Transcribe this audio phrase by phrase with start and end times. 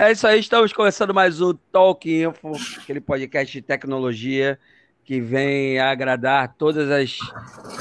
[0.00, 4.58] É isso aí, estamos começando mais um Talk Info, aquele podcast de tecnologia
[5.04, 7.18] que vem agradar todas as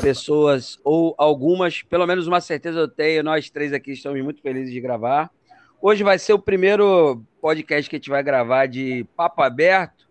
[0.02, 4.74] pessoas, ou algumas, pelo menos uma certeza eu tenho, nós três aqui estamos muito felizes
[4.74, 5.32] de gravar.
[5.82, 10.06] Hoje vai ser o primeiro podcast que a gente vai gravar de papo aberto.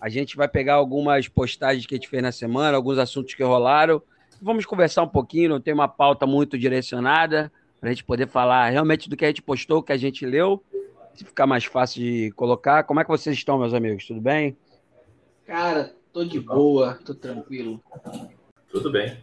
[0.00, 3.42] A gente vai pegar algumas postagens que a gente fez na semana, alguns assuntos que
[3.42, 4.00] rolaram.
[4.40, 8.70] Vamos conversar um pouquinho, não tem uma pauta muito direcionada, para a gente poder falar
[8.70, 10.62] realmente do que a gente postou, que a gente leu,
[11.14, 12.84] ficar mais fácil de colocar.
[12.84, 14.06] Como é que vocês estão, meus amigos?
[14.06, 14.56] Tudo bem?
[15.46, 17.82] Cara, tô de boa, tô tranquilo.
[18.70, 19.18] Tudo bem.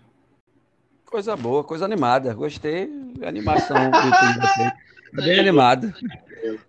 [1.06, 2.34] Coisa boa, coisa animada.
[2.34, 2.90] Gostei.
[3.26, 3.92] Animação.
[3.92, 4.76] Tá
[5.14, 5.92] bem animado.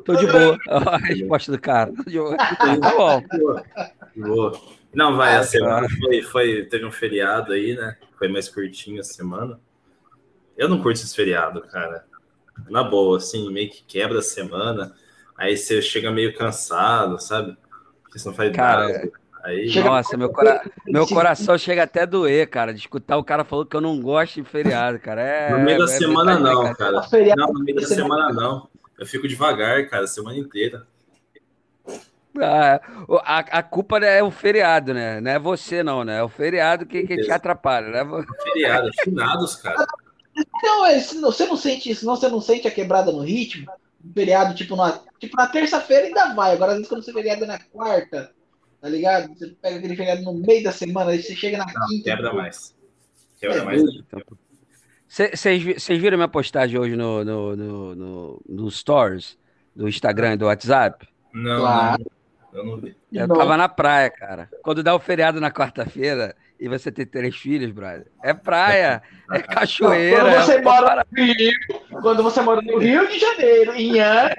[0.04, 0.58] Tô de boa.
[0.68, 1.92] a resposta do cara.
[1.92, 2.36] Tô de boa.
[2.36, 3.22] Tá bom.
[4.14, 4.52] De boa.
[4.94, 7.96] Não, vai, a semana foi, foi, teve um feriado aí, né?
[8.18, 9.60] Foi mais curtinho a semana.
[10.56, 12.04] Eu não curto esse feriado, cara.
[12.68, 14.94] Na boa, assim, meio que quebra a semana.
[15.40, 17.56] Aí você chega meio cansado, sabe?
[18.02, 19.10] Porque você não faz Cara, nada.
[19.42, 20.62] Aí, Nossa, meu, cora...
[20.86, 23.98] meu coração chega até a doer, cara, de escutar o cara falando que eu não
[24.02, 25.22] gosto de feriado, cara.
[25.22, 27.02] É, no meio da é semana não, cara.
[27.04, 28.68] Feriado- Não, no meio da semana não.
[28.98, 30.86] Eu fico devagar, cara, a semana inteira.
[32.38, 32.78] Ah,
[33.24, 35.22] a, a culpa é o feriado, né?
[35.22, 36.18] Não é você, não, né?
[36.18, 38.24] É o feriado que, que te atrapalha, né?
[38.42, 39.86] Feriado, finados, cara.
[40.62, 43.22] Não, é, se não- você não sente isso, não, você não sente a quebrada no
[43.22, 43.66] ritmo.
[44.04, 46.52] Um feriado, tipo, na, tipo, na terça-feira ainda vai.
[46.52, 48.32] Agora, às vezes, quando você feriado é na quarta,
[48.80, 49.28] tá ligado?
[49.34, 52.04] Você pega aquele feriado no meio da semana, aí você chega na Não, quinta.
[52.04, 52.74] quebra mais.
[53.38, 53.82] Quebra É mais.
[55.08, 59.36] Vocês viram minha postagem hoje no, no, no, no, no Stories
[59.74, 61.06] do Instagram e do WhatsApp?
[61.34, 62.04] Não, Claro.
[62.52, 62.96] não, eu não vi.
[63.12, 64.48] Eu tava na praia, cara.
[64.62, 69.38] Quando dá o feriado na quarta-feira e você tem três filhos, brother, é praia, é
[69.40, 70.20] cachoeira.
[70.20, 71.54] Quando você é mora no Rio,
[72.02, 74.36] quando você mora no Rio de Janeiro, em Angra,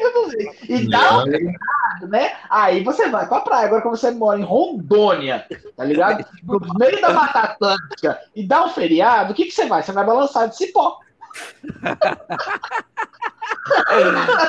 [0.70, 2.34] e dá um feriado, né?
[2.48, 3.66] Aí você vai pra praia.
[3.66, 6.24] Agora, quando você mora em Rondônia, tá ligado?
[6.44, 9.82] No meio da Mata Atlântica, e dá um feriado, o que, que você vai?
[9.82, 11.00] Você vai balançar de cipó.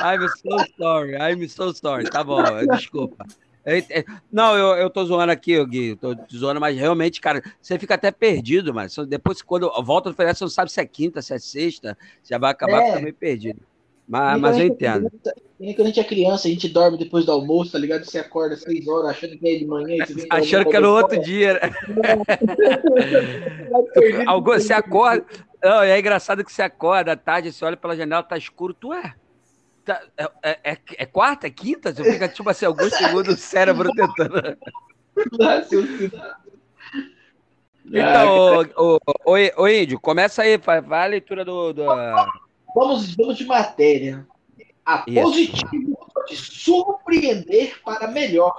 [0.03, 2.09] I'm so sorry, I'm so sorry.
[2.09, 3.25] Tá bom, desculpa.
[4.31, 7.95] Não, eu, eu tô zoando aqui, Gui, tô te zoando, mas realmente, cara, você fica
[7.95, 11.33] até perdido, mas depois, quando volta do feriado, você não sabe se é quinta, se
[11.33, 12.85] é sexta, já vai acabar É.
[12.87, 13.59] ficando meio perdido.
[14.05, 15.09] Mas, mas eu entendo.
[15.57, 18.03] Nem quando a gente é criança, a gente dorme depois do almoço, tá ligado?
[18.03, 20.05] Você acorda às seis horas achando que é de manhã.
[20.05, 21.61] Você Achando que é no outro dia, né?
[24.27, 25.25] Algo- Você acorda.
[25.63, 28.93] Não, é engraçado que você acorda à tarde, você olha pela janela, tá escuro, tu
[28.93, 29.13] é.
[29.85, 31.93] Tá- é, é- é- é quarta, é quinta?
[31.93, 34.57] Você fica, tipo assim, alguns segundos o cérebro tentando.
[37.85, 41.73] Então, ô, ô, ô, ô, Índio, começa aí, faz, faz a leitura do.
[41.73, 41.85] do-
[42.75, 44.25] Vamos, vamos de matéria.
[44.85, 45.21] A Isso.
[45.21, 48.53] positivo pode surpreender para melhor.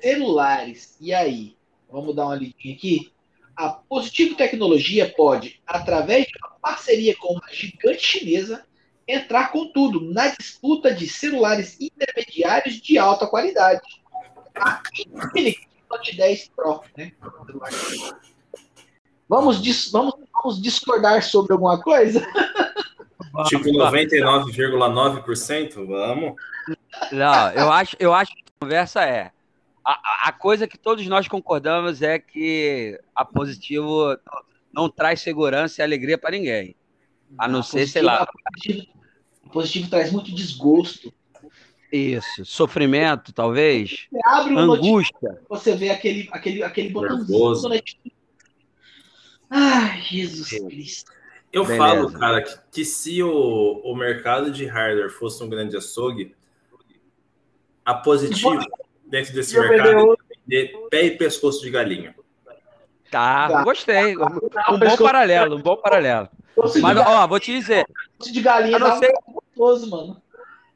[0.00, 0.96] Celulares.
[1.00, 1.56] E aí?
[1.90, 3.12] Vamos dar uma lidinha aqui?
[3.56, 8.64] A Positivo Tecnologia pode, através de uma parceria com uma gigante chinesa,
[9.06, 13.80] entrar com tudo na disputa de celulares intermediários de alta qualidade.
[14.58, 17.12] A Infinix Note 10 Pro, né?
[19.28, 22.26] Vamos, dis- vamos, vamos discordar sobre alguma coisa?
[23.48, 25.86] Tipo 99,9%?
[25.86, 26.34] Vamos.
[27.12, 29.30] Não, eu acho, eu acho que a conversa é.
[29.84, 34.16] A, a- coisa que todos nós concordamos é que a positivo
[34.72, 36.74] não traz segurança e alegria para ninguém.
[37.36, 38.22] A não ser, sei lá.
[38.22, 38.86] A positivo,
[39.46, 41.12] a positivo traz muito desgosto.
[41.92, 42.44] Isso.
[42.44, 44.06] Sofrimento, talvez.
[44.10, 45.40] Você abre um Angústia.
[45.48, 47.82] você vê aquele, aquele, aquele botãozinho.
[49.48, 51.12] Ai, Jesus Cristo.
[51.52, 51.84] Eu Beleza.
[51.84, 56.34] falo, cara, que, que se o, o mercado de hardware fosse um grande açougue,
[57.84, 58.58] a positivo
[59.06, 62.14] dentro desse Eu mercado de pé e pescoço de galinha.
[63.10, 63.62] Tá, Tá.
[63.62, 64.16] gostei.
[64.16, 64.24] Um,
[64.74, 66.28] um bom paralelo, um bom paralelo.
[66.82, 67.86] Mas, ó, vou te dizer,
[68.20, 70.22] de galinha eu não um gostoso, mano.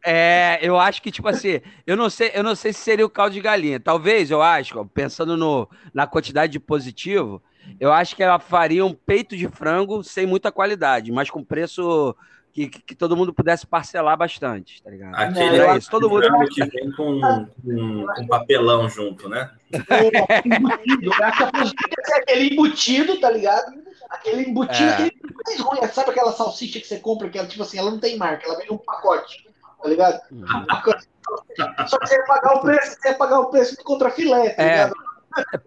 [0.02, 3.10] É, eu acho que, tipo assim, eu não sei, eu não sei se seria o
[3.10, 3.78] caldo de galinha.
[3.78, 7.42] Talvez, eu acho, pensando no, na quantidade de positivo,
[7.78, 12.16] eu acho que ela faria um peito de frango sem muita qualidade, mas com preço
[12.52, 15.14] que, que, que todo mundo pudesse parcelar bastante, tá ligado?
[15.14, 16.26] Aquele Era isso, todo mundo.
[16.48, 17.20] que vem com,
[17.62, 19.50] com, com papelão junto, né?
[19.72, 21.10] É, embutido.
[21.10, 23.72] Que aquele embutido, tá ligado?
[24.10, 24.94] Aquele embutido, É.
[24.94, 25.12] aquele
[25.46, 25.88] mais ruim.
[25.92, 28.58] Sabe aquela salsicha que você compra, que ela, tipo assim, ela não tem marca, ela
[28.58, 29.48] vem num pacote,
[29.80, 30.20] tá ligado?
[30.32, 30.42] Uhum.
[30.44, 31.86] Um.
[31.86, 34.50] Só que você ia pagar o preço, você ia pagar o preço do contra filé,
[34.50, 34.70] tá É.
[34.72, 34.94] ligado?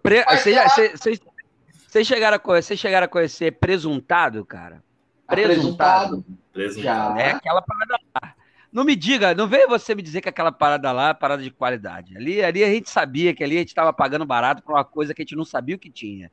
[0.02, 0.24] Pre...
[0.24, 4.82] Vocês já- vocês- chegaram, a conhecer, vocês chegaram a conhecer presuntado, cara?
[5.26, 6.24] Presuntado.
[6.54, 7.14] Já.
[7.18, 8.34] É aquela parada lá.
[8.72, 11.50] não me diga, não veio você me dizer que aquela parada lá é parada de
[11.50, 12.16] qualidade.
[12.16, 15.14] Ali, ali a gente sabia que ali a gente estava pagando barato por uma coisa
[15.14, 16.30] que a gente não sabia o que tinha.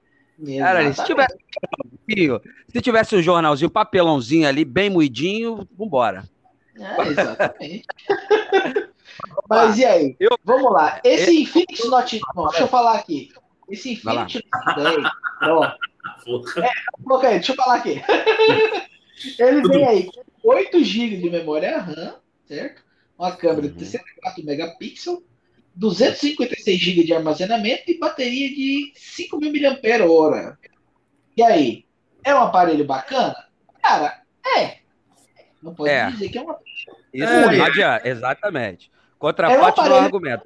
[0.59, 1.37] Cara, se tivesse,
[2.67, 6.23] se tivesse um jornalzinho, um papelãozinho ali, bem moidinho, vambora.
[6.75, 7.85] É, exatamente.
[9.47, 10.15] Mas e aí?
[10.19, 10.37] Eu...
[10.43, 10.99] Vamos lá.
[11.03, 11.41] Esse eu...
[11.41, 12.19] Infinix Note.
[12.49, 13.29] Deixa eu falar aqui.
[13.69, 14.45] Esse Infinix Note
[14.77, 14.97] 10.
[15.43, 15.71] Ó,
[17.23, 18.01] é, deixa eu falar aqui.
[19.39, 20.09] Ele vem aí
[20.41, 22.15] com 8 GB de memória RAM,
[22.45, 22.83] certo?
[23.17, 24.47] Uma câmera de 64 uhum.
[24.47, 25.19] megapixels,
[25.75, 30.57] 256 GB de armazenamento e bateria de 5.000 mAh.
[31.37, 31.85] E aí?
[32.23, 33.35] É um aparelho bacana?
[33.81, 34.21] Cara,
[34.57, 34.77] é.
[35.61, 36.09] Não pode é.
[36.09, 36.71] dizer que é um aparelho.
[37.13, 38.91] Isso é, não adianta, exatamente.
[39.19, 40.43] Contraparte é um do argumento.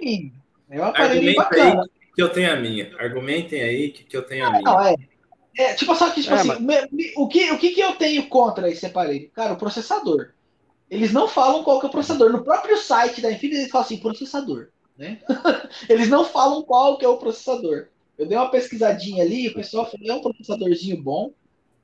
[0.70, 1.82] É um aparelho bacana.
[1.82, 2.92] Aí que eu tenho a minha.
[2.98, 4.62] Argumentem aí que, que eu tenho a minha.
[4.62, 4.96] Não, é.
[5.58, 6.88] É, tipo, só que, tipo é, assim, mas...
[7.16, 9.30] o, que, o que, que eu tenho contra esse aparelho?
[9.32, 10.34] Cara, o processador.
[10.90, 12.32] Eles não falam qual que é o processador.
[12.32, 14.70] No próprio site da Infinity, eles falam assim, processador.
[14.98, 15.20] Né?
[15.90, 17.88] eles não falam qual que é o processador.
[18.18, 21.34] Eu dei uma pesquisadinha ali, o pessoal falou, é um processadorzinho bom,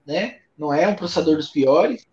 [0.05, 0.39] né?
[0.57, 2.05] Não é um processador dos piores.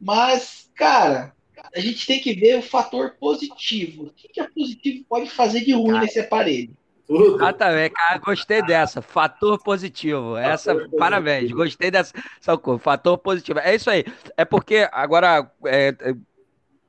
[0.00, 1.34] Mas, cara,
[1.74, 4.04] a gente tem que ver o fator positivo.
[4.04, 6.76] O que, que a positivo pode fazer de ruim nesse aparelho?
[7.08, 7.42] Tudo.
[7.42, 9.00] Ah, tá bem, cara, gostei dessa.
[9.00, 10.34] Fator positivo.
[10.34, 10.96] Fator essa, positivo.
[10.98, 12.12] parabéns, gostei dessa.
[12.78, 13.58] Fator positivo.
[13.60, 14.04] É isso aí.
[14.36, 16.14] É porque, agora, é, é,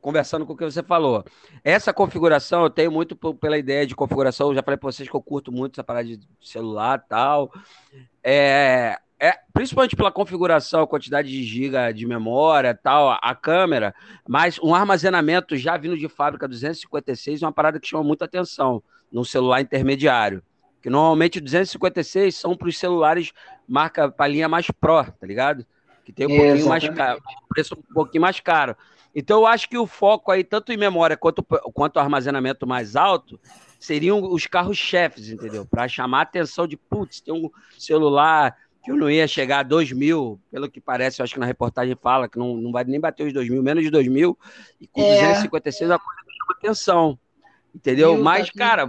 [0.01, 1.23] conversando com o que você falou,
[1.63, 4.49] essa configuração, eu tenho muito pela ideia de configuração.
[4.49, 7.53] Eu já falei para vocês que eu curto muito essa parada de celular e tal.
[8.21, 13.95] É, é, principalmente pela configuração, quantidade de giga de memória tal, a, a, câmera,
[14.27, 18.83] mas um armazenamento já vindo de fábrica 256 é uma parada que chama muita atenção
[19.11, 20.43] num celular intermediário.
[20.81, 23.31] Que normalmente 256 são para os celulares
[23.67, 25.65] marca para linha mais Pro, tá ligado?
[26.05, 26.87] Que tem um pouquinho Exatamente.
[26.87, 28.75] mais caro, preço um pouquinho mais caro.
[29.13, 33.39] Então eu acho que o foco aí, tanto em memória quanto, quanto armazenamento mais alto,
[33.79, 35.65] seriam os carros-chefes, entendeu?
[35.65, 39.63] Para chamar a atenção de, putz, tem um celular que eu não ia chegar a
[39.63, 42.83] 2 mil, pelo que parece, eu acho que na reportagem fala que não, não vai
[42.83, 44.37] nem bater os 2 mil, menos de 2 mil,
[44.79, 45.19] e com é.
[45.19, 47.19] 256 a coisa chama atenção.
[47.79, 48.15] Entendeu?
[48.15, 48.87] Eu Mas, cara,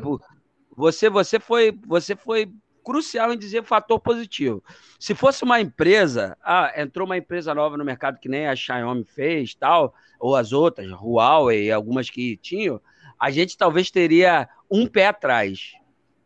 [0.76, 2.52] você, você foi, você foi
[2.84, 4.62] crucial em dizer fator positivo.
[4.98, 9.04] Se fosse uma empresa, ah, entrou uma empresa nova no mercado que nem a Xiaomi
[9.04, 12.80] fez, tal, ou as outras, Huawei, algumas que tinham,
[13.18, 15.72] a gente talvez teria um pé atrás.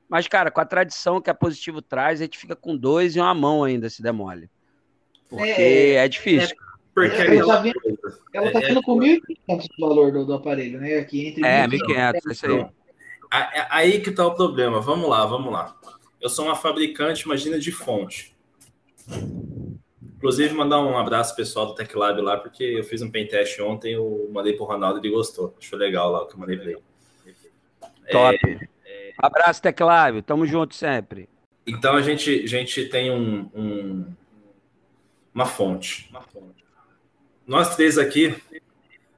[0.08, 3.20] Mas, cara, com a tradição que a Positivo traz, a gente fica com dois e
[3.20, 4.49] uma mão ainda se demole.
[5.28, 6.56] Porque é, é difícil.
[6.96, 7.81] É, porque ela está vindo,
[8.32, 10.99] ela tá vindo com 1.500 o valor do, do, aparelho, né?
[10.99, 12.67] Aqui entre é, 1.500, é isso aí.
[13.70, 14.81] Aí que tá o problema.
[14.81, 15.76] Vamos lá, vamos lá.
[16.20, 18.35] Eu sou uma fabricante, imagina, de fonte.
[20.17, 23.94] Inclusive, mandar um abraço pessoal do TechLab lá, porque eu fiz um pen test ontem,
[23.94, 25.55] eu mandei pro Ronaldo e ele gostou.
[25.58, 26.82] Achou legal lá o que eu mandei pra ele.
[28.11, 28.38] Top.
[28.47, 29.12] É, é...
[29.19, 30.23] Abraço, TechLab.
[30.23, 31.29] Tamo junto sempre.
[31.67, 34.06] Então, a gente, a gente tem um, um
[35.35, 36.09] uma fonte.
[36.11, 36.63] Uma fonte
[37.47, 38.35] nós três aqui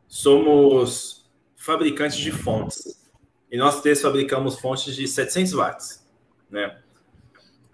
[0.09, 1.25] somos
[1.56, 3.04] fabricantes de fontes.
[3.50, 6.06] E nós três fabricamos fontes de 700 watts,
[6.50, 6.78] né?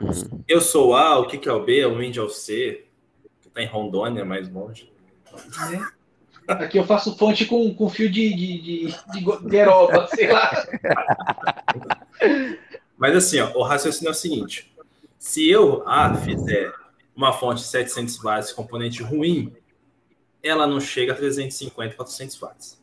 [0.00, 0.42] Uhum.
[0.46, 2.86] Eu sou o A, o que, que é o B, o Indy é o C,
[3.40, 4.92] que está em Rondônia, mais longe.
[5.72, 6.02] É.
[6.52, 9.24] Aqui eu faço fonte com, com fio de, de, de, de
[10.14, 10.66] sei lá.
[12.98, 14.72] Mas assim, ó, o raciocínio é o seguinte:
[15.18, 16.72] se eu, A, fizer
[17.14, 19.54] uma fonte de 700 watts componente ruim,
[20.42, 22.82] ela não chega a 350, 400 watts.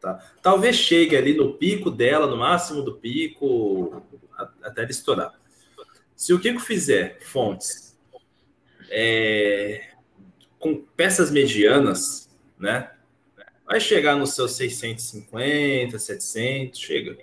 [0.00, 0.18] Tá?
[0.42, 4.02] Talvez chegue ali no pico dela, no máximo do pico,
[4.62, 5.32] até estourar.
[6.16, 7.98] Se o Kiko fizer fontes
[8.90, 9.88] é,
[10.58, 12.90] com peças medianas, né?
[13.66, 17.18] Vai chegar nos seus 650, 700, chega.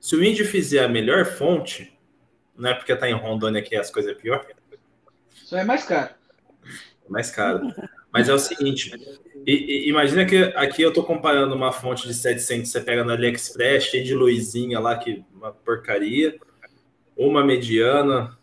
[0.00, 1.96] Se o índio fizer a melhor fonte,
[2.56, 4.46] não é porque tá em Rondônia que as coisas é pior.
[5.30, 6.14] Só é mais caro.
[7.06, 7.72] É mais caro.
[8.14, 8.92] Mas é o seguinte,
[9.44, 13.10] e, e, imagina que aqui eu estou comparando uma fonte de 700, você pega no
[13.10, 16.38] AliExpress, cheia de luzinha lá, que uma porcaria,
[17.16, 18.38] uma mediana,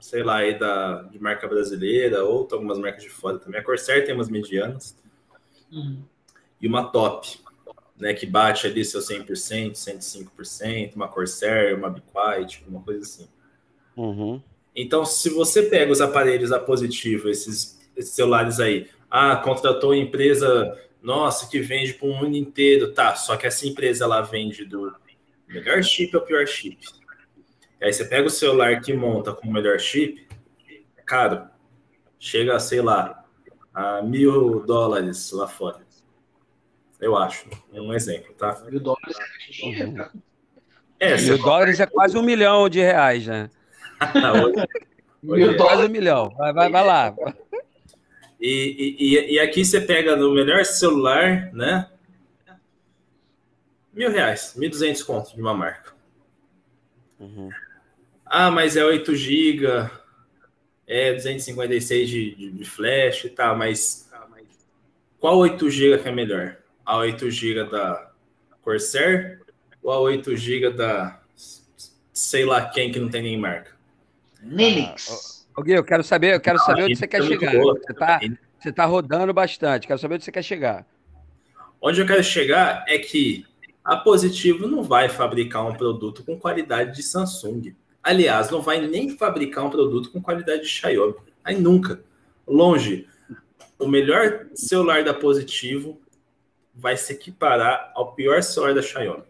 [0.00, 3.60] sei lá, aí da, de marca brasileira, ou algumas marcas de fora também.
[3.60, 4.96] A Corsair tem umas medianas.
[5.70, 6.02] Uhum.
[6.58, 7.38] E uma top,
[7.98, 13.28] né, que bate ali seu 100%, 105%, uma Corsair, uma Quiet, uma coisa assim.
[13.96, 14.42] Uhum.
[14.74, 20.78] Então, se você pega os aparelhos a positivo, esses, esses celulares aí, ah, contratou empresa,
[21.02, 22.92] nossa, que vende para o mundo inteiro.
[22.92, 24.94] Tá, só que essa empresa ela vende do
[25.48, 26.78] melhor chip ao pior chip.
[27.80, 30.26] E aí você pega o celular que monta com o melhor chip,
[30.96, 31.48] é caro.
[32.18, 33.24] Chega, sei lá,
[33.74, 35.80] a mil dólares lá fora.
[37.00, 37.48] Eu acho.
[37.72, 38.62] Um exemplo, tá?
[38.70, 39.16] Mil dólares
[39.62, 40.12] é cara.
[41.00, 43.48] É, mil dólares é quase um milhão de reais, né?
[44.44, 44.66] hoje,
[45.26, 45.56] hoje é.
[45.56, 46.28] Quase um milhão.
[46.36, 47.14] Vai, vai, vai lá.
[48.40, 51.90] E, e, e aqui você pega no melhor celular, né?
[53.92, 55.92] Mil reais, mil duzentos contos de uma marca.
[57.18, 57.50] Uhum.
[58.24, 59.66] Ah, mas é 8 GB,
[60.86, 64.08] é 256 de, de, de flash e tal, mas
[65.18, 66.56] qual 8 GB que é melhor?
[66.84, 68.10] A 8 GB da
[68.62, 69.42] Corsair
[69.82, 71.20] ou a 8 GB da
[72.12, 73.76] sei lá quem que não tem nem marca?
[74.42, 75.39] Linux.
[75.56, 77.52] Ah, Gui, eu quero saber, eu quero ah, saber onde você quer chegar.
[77.52, 78.20] Você tá,
[78.58, 80.86] você tá rodando bastante, quero saber onde você quer chegar.
[81.80, 83.44] Onde eu quero chegar é que
[83.84, 87.74] a Positivo não vai fabricar um produto com qualidade de Samsung.
[88.02, 91.14] Aliás, não vai nem fabricar um produto com qualidade de Xiaomi.
[91.42, 92.02] Aí nunca.
[92.46, 93.06] Longe.
[93.78, 96.00] O melhor celular da Positivo
[96.74, 99.24] vai se equiparar ao pior celular da Xiaomi.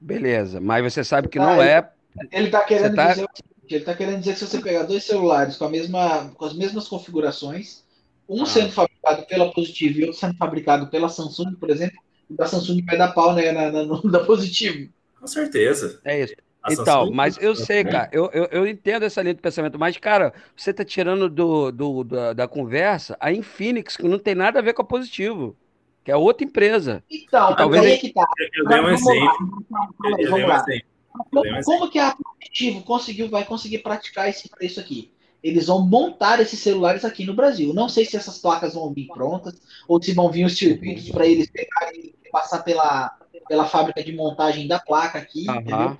[0.00, 1.88] Beleza, mas você sabe que não é.
[2.32, 3.08] Ele está querendo tá...
[3.08, 3.28] dizer
[3.74, 6.54] ele está querendo dizer que se você pegar dois celulares com, a mesma, com as
[6.54, 7.82] mesmas configurações,
[8.28, 8.46] um ah.
[8.46, 11.98] sendo fabricado pela Positivo e outro sendo fabricado pela Samsung, por exemplo,
[12.30, 14.90] da Samsung vai dar pau né, na, na, no, da Positivo.
[15.18, 16.00] Com certeza.
[16.04, 16.34] É isso.
[16.62, 17.14] A então, Samsung...
[17.14, 20.72] mas eu sei, cara, eu, eu, eu, entendo essa linha de pensamento, mas, cara, você
[20.72, 24.72] tá tirando do, do, da, da conversa a Infinix, que não tem nada a ver
[24.72, 25.56] com a Positivo,
[26.04, 27.02] que é outra empresa.
[27.10, 28.24] Então, talvez aí que tá.
[28.54, 29.64] Eu, dei um exemplo.
[30.04, 30.91] Eu, dei um exemplo.
[31.12, 35.12] Como, como que a Positivo conseguiu, vai conseguir praticar esse preço aqui?
[35.42, 37.74] Eles vão montar esses celulares aqui no Brasil.
[37.74, 41.26] Não sei se essas placas vão vir prontas ou se vão vir os circuitos para
[41.26, 43.16] eles pegarem passar pela,
[43.48, 45.56] pela fábrica de montagem da placa aqui, uhum.
[45.56, 45.98] entendeu?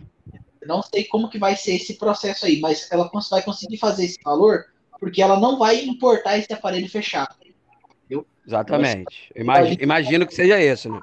[0.65, 4.19] Não sei como que vai ser esse processo aí, mas ela vai conseguir fazer esse
[4.23, 4.67] valor
[5.01, 7.35] porque ela não vai importar esse aparelho fechado.
[8.05, 8.25] Entendeu?
[8.47, 9.33] Exatamente.
[9.35, 11.01] Imagino, imagino que seja esse, né?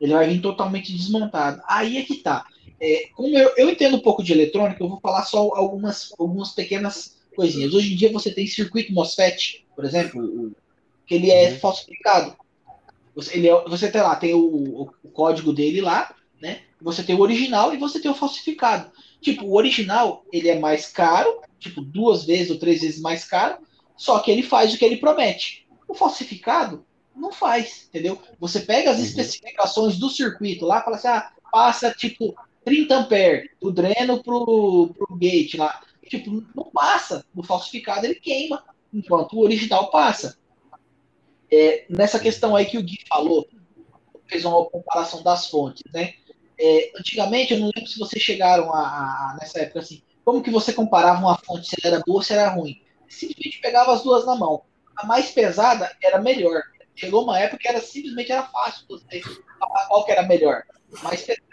[0.00, 1.60] Ele vai vir totalmente desmontado.
[1.68, 2.46] Aí é que tá.
[2.80, 6.50] É, como eu, eu entendo um pouco de eletrônica, eu vou falar só algumas, algumas
[6.50, 7.74] pequenas coisinhas.
[7.74, 10.52] Hoje em dia você tem circuito MOSFET, por exemplo,
[11.06, 11.58] que ele é uhum.
[11.58, 12.36] falsificado.
[13.14, 16.60] Você, ele é, você tem lá, tem o, o, o, código dele lá, né?
[16.80, 18.92] Você tem o original e você tem o falsificado.
[19.20, 23.58] Tipo, o original, ele é mais caro, tipo, duas vezes ou três vezes mais caro,
[23.96, 25.66] só que ele faz o que ele promete.
[25.88, 26.84] O falsificado
[27.16, 28.20] não faz, entendeu?
[28.38, 29.04] Você pega as uhum.
[29.04, 32.36] especificações do circuito lá, fala assim, ah, passa, tipo,
[32.68, 35.80] 30 ampere do dreno pro, pro gate lá.
[36.06, 37.24] Tipo, não passa.
[37.34, 40.38] No falsificado ele queima, enquanto o original passa.
[41.50, 43.48] É, nessa questão aí que o Gui falou,
[44.26, 46.14] fez uma comparação das fontes, né?
[46.60, 50.50] É, antigamente, eu não lembro se vocês chegaram a, a, nessa época assim, como que
[50.50, 52.82] você comparava uma fonte se ela era boa ou se era ruim?
[53.08, 54.62] Simplesmente pegava as duas na mão.
[54.96, 56.60] A mais pesada era melhor.
[56.94, 59.22] Chegou uma época que era simplesmente era fácil você
[59.58, 60.64] falar qual que era melhor.
[61.02, 61.47] Mais pesada.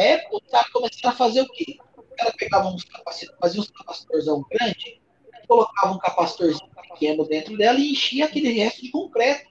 [0.00, 1.78] Época os caras começaram a fazer o quê?
[2.18, 5.00] Ela pegava uns capacitores, fazia uns capacitorzão grande,
[5.48, 9.50] colocava um capacitorzinho pequeno dentro dela e enchia aquele resto de concreto.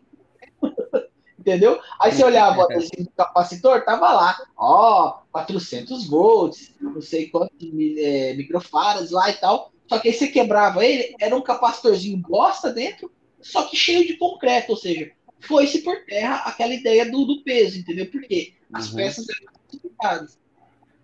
[1.40, 1.80] Entendeu?
[2.02, 7.58] Aí você olhava o adesivo do capacitor, tava lá, ó, 400 volts, não sei quantos
[7.98, 9.72] é, microfarads lá e tal.
[9.88, 14.18] Só que aí você quebrava ele, era um capacitorzinho bosta dentro, só que cheio de
[14.18, 18.10] concreto, ou seja, foi-se por terra aquela ideia do, do peso, entendeu?
[18.10, 18.96] Porque as uhum.
[18.96, 20.40] peças eram classificadas.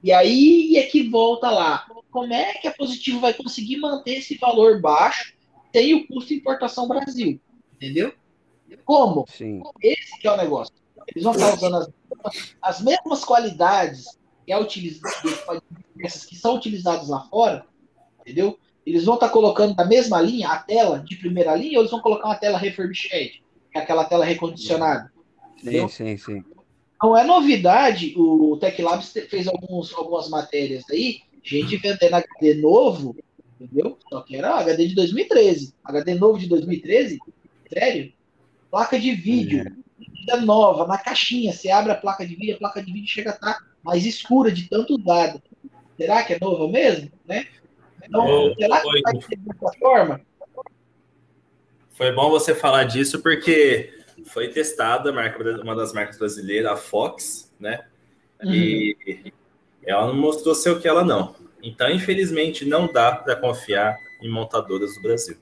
[0.04, 1.86] E aí é que volta lá.
[2.12, 5.36] Como é que a Positivo vai conseguir manter esse valor baixo
[5.72, 7.40] tem o custo de importação Brasil.
[7.74, 8.14] Entendeu?
[8.86, 9.26] Como?
[9.28, 9.62] Sim.
[9.82, 10.74] Esse que é o negócio.
[11.08, 11.76] Eles vão estar usando
[12.24, 17.66] as, as mesmas qualidades que, é que são utilizadas lá fora,
[18.22, 18.58] entendeu?
[18.86, 22.00] Eles vão estar colocando na mesma linha a tela de primeira linha ou eles vão
[22.00, 23.44] colocar uma tela refurbished,
[23.80, 25.12] aquela tela recondicionada.
[25.58, 26.44] Sim, sim, sim.
[27.02, 33.16] Não é novidade, o Tech Labs fez alguns, algumas matérias aí, gente vendendo HD novo
[33.60, 33.98] entendeu?
[34.10, 35.74] Só que era HD de 2013.
[35.84, 37.20] HD novo de 2013?
[37.72, 38.14] Sério?
[38.70, 39.66] Placa de vídeo,
[40.30, 40.38] é.
[40.38, 41.54] nova, na caixinha.
[41.54, 44.06] Você abre a placa de vídeo, a placa de vídeo chega a estar tá mais
[44.06, 45.42] escura de tanto usado.
[45.98, 47.10] Será que é nova mesmo?
[47.26, 47.48] Né?
[48.04, 50.22] Então, será que vai ser dessa forma?
[51.96, 53.94] Foi bom você falar disso, porque
[54.26, 57.86] foi testada uma das marcas brasileiras, a Fox, né?
[58.44, 58.54] Uhum.
[58.54, 59.34] E
[59.84, 61.36] ela não mostrou ser o que ela não.
[61.64, 65.38] Então, infelizmente, não dá para confiar em montadoras do Brasil.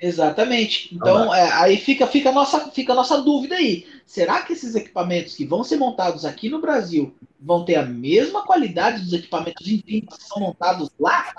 [0.00, 0.94] Exatamente.
[0.94, 3.86] Então, é, aí fica, fica, a nossa, fica a nossa dúvida aí.
[4.04, 8.44] Será que esses equipamentos que vão ser montados aqui no Brasil vão ter a mesma
[8.44, 11.32] qualidade dos equipamentos que são montados lá?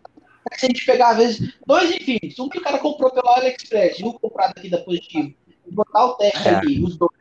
[0.55, 3.99] Se a gente pegar, às vezes, dois Infinix, um que o cara comprou pela AliExpress
[3.99, 5.33] e um comprado aqui da Positivo,
[5.65, 6.55] e botar o teste é.
[6.55, 7.11] ali, os dois,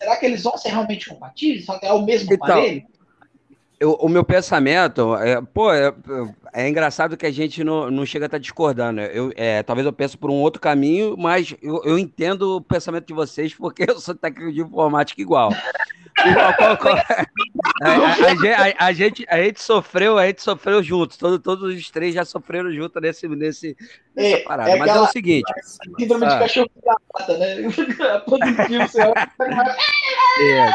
[0.00, 1.64] será que eles vão ser realmente compatíveis?
[1.64, 2.84] Só que é o mesmo então, aparelho?
[3.78, 5.92] Eu, o meu pensamento, é, pô, é,
[6.52, 9.00] é, engraçado que a gente não, não chega a estar tá discordando.
[9.00, 13.06] Eu, é, talvez eu pense por um outro caminho, mas eu, eu entendo o pensamento
[13.06, 15.50] de vocês porque eu sou técnico de informática igual.
[16.14, 16.94] Qual, qual, qual,
[17.82, 21.16] a, a, a, gente, a gente sofreu, a gente sofreu juntos.
[21.16, 23.76] Todo, todos os três já sofreram junto nesse, nesse
[24.14, 24.70] nessa é, parada.
[24.70, 25.52] É Mas é o seguinte.
[25.98, 26.28] Síndrome ah.
[26.34, 27.68] de cachorro da pata, né?
[28.26, 30.72] Positivo, você é.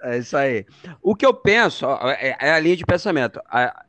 [0.00, 0.64] É isso aí.
[1.02, 1.86] O que eu penso
[2.20, 3.40] é, é a linha de pensamento.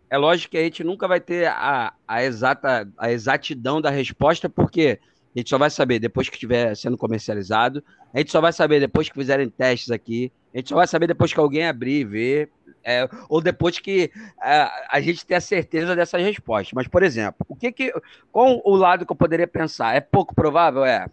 [0.10, 4.50] É lógico que a gente nunca vai ter a, a, exata, a exatidão da resposta,
[4.50, 5.00] porque
[5.36, 7.84] a gente só vai saber depois que estiver sendo comercializado,
[8.14, 11.08] a gente só vai saber depois que fizerem testes aqui, a gente só vai saber
[11.08, 12.50] depois que alguém abrir e ver,
[12.84, 16.74] é, ou depois que a, a gente ter a certeza dessas respostas.
[16.74, 17.94] Mas, por exemplo, o que que,
[18.32, 19.96] qual o lado que eu poderia pensar?
[19.96, 20.84] É pouco provável?
[20.84, 21.08] É.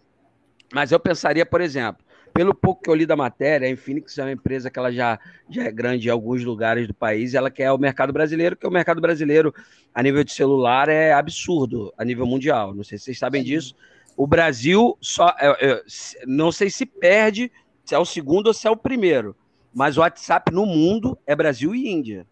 [0.73, 4.23] Mas eu pensaria, por exemplo, pelo pouco que eu li da matéria, a Infinix é
[4.23, 5.19] uma empresa que ela já,
[5.49, 8.71] já é grande em alguns lugares do país, ela quer o mercado brasileiro, que o
[8.71, 9.53] mercado brasileiro,
[9.93, 12.73] a nível de celular, é absurdo a nível mundial.
[12.73, 13.75] Não sei se vocês sabem disso.
[14.17, 15.33] O Brasil só.
[15.39, 15.83] É, é,
[16.25, 17.51] não sei se perde,
[17.85, 19.35] se é o segundo ou se é o primeiro.
[19.73, 22.25] Mas o WhatsApp no mundo é Brasil e Índia.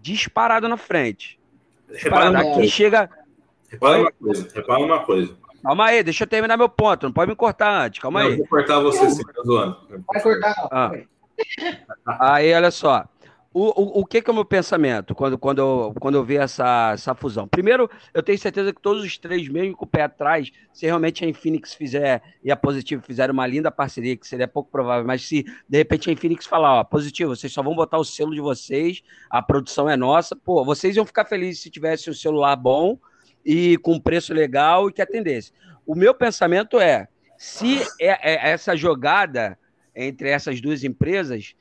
[0.00, 1.38] Disparado na frente.
[1.92, 2.38] Disparado.
[2.38, 3.10] Aqui chega.
[3.68, 4.48] Repara uma coisa.
[4.54, 5.36] Repara uma coisa.
[5.62, 7.04] Calma aí, deixa eu terminar meu ponto.
[7.04, 8.00] Não pode me cortar antes.
[8.00, 8.36] Calma não, aí.
[8.36, 9.76] Vou cortar você, sim, tá zoando.
[10.06, 10.54] Vai cortar.
[10.70, 10.92] Ah.
[12.06, 13.04] Aí, olha só.
[13.58, 16.36] O, o, o que, que é o meu pensamento quando, quando, eu, quando eu vi
[16.36, 17.48] essa, essa fusão?
[17.48, 21.24] Primeiro, eu tenho certeza que todos os três, mesmo com o pé atrás, se realmente
[21.24, 25.22] a Infinix fizer e a Positivo fizer uma linda parceria, que seria pouco provável, mas
[25.22, 28.42] se de repente a Infinix falar, ó, Positivo, vocês só vão botar o selo de
[28.42, 32.98] vocês, a produção é nossa, pô, vocês iam ficar felizes se tivesse um celular bom,
[33.42, 35.50] e com preço legal e que atendesse.
[35.86, 39.58] O meu pensamento é, se é, é essa jogada
[39.94, 41.54] entre essas duas empresas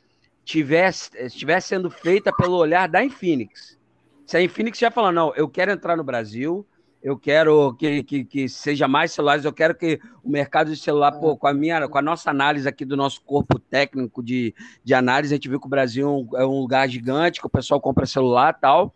[0.46, 3.78] tivesse, estivesse sendo feita pelo olhar da Infinix,
[4.26, 6.66] se a Infinix já falando, não, eu quero entrar no Brasil,
[7.04, 11.12] eu quero que, que, que, seja mais celulares, eu quero que o mercado de celular,
[11.12, 14.94] pô, com a minha, com a nossa análise aqui do nosso corpo técnico de, de
[14.94, 18.06] análise, a gente viu que o Brasil é um lugar gigante, que o pessoal compra
[18.06, 18.96] celular tal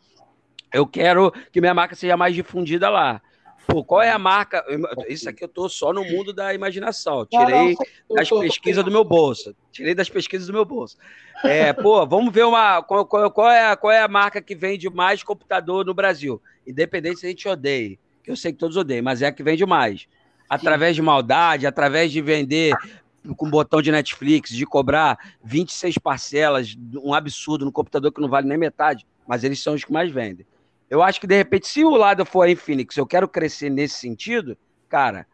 [0.71, 3.21] eu quero que minha marca seja mais difundida lá.
[3.69, 4.65] Pô, qual é a marca?
[5.07, 7.25] Isso aqui eu tô só no mundo da imaginação.
[7.25, 7.75] Tirei
[8.09, 9.55] das pesquisas do meu bolso.
[9.71, 10.97] Tirei das pesquisas do meu bolso.
[11.43, 12.81] É, pô, vamos ver uma.
[12.81, 16.41] Qual, qual, é, qual é a marca que vende mais computador no Brasil?
[16.65, 17.97] Independente se a gente odeia.
[18.23, 20.07] Que eu sei que todos odeiam, mas é a que vende mais.
[20.49, 22.75] Através de maldade, através de vender
[23.37, 28.47] com botão de Netflix, de cobrar 26 parcelas, um absurdo no computador que não vale
[28.47, 30.45] nem metade, mas eles são os que mais vendem.
[30.89, 33.99] Eu acho que, de repente, se o lado for em Phoenix, eu quero crescer nesse
[33.99, 35.27] sentido, cara,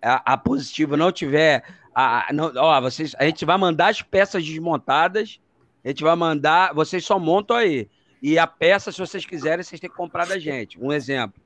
[0.00, 1.64] a, a positiva não tiver.
[1.94, 5.40] A, não, ó, vocês, a gente vai mandar as peças desmontadas,
[5.84, 7.88] a gente vai mandar, vocês só montam aí.
[8.22, 10.78] E a peça, se vocês quiserem, vocês têm que comprar da gente.
[10.80, 11.42] Um exemplo.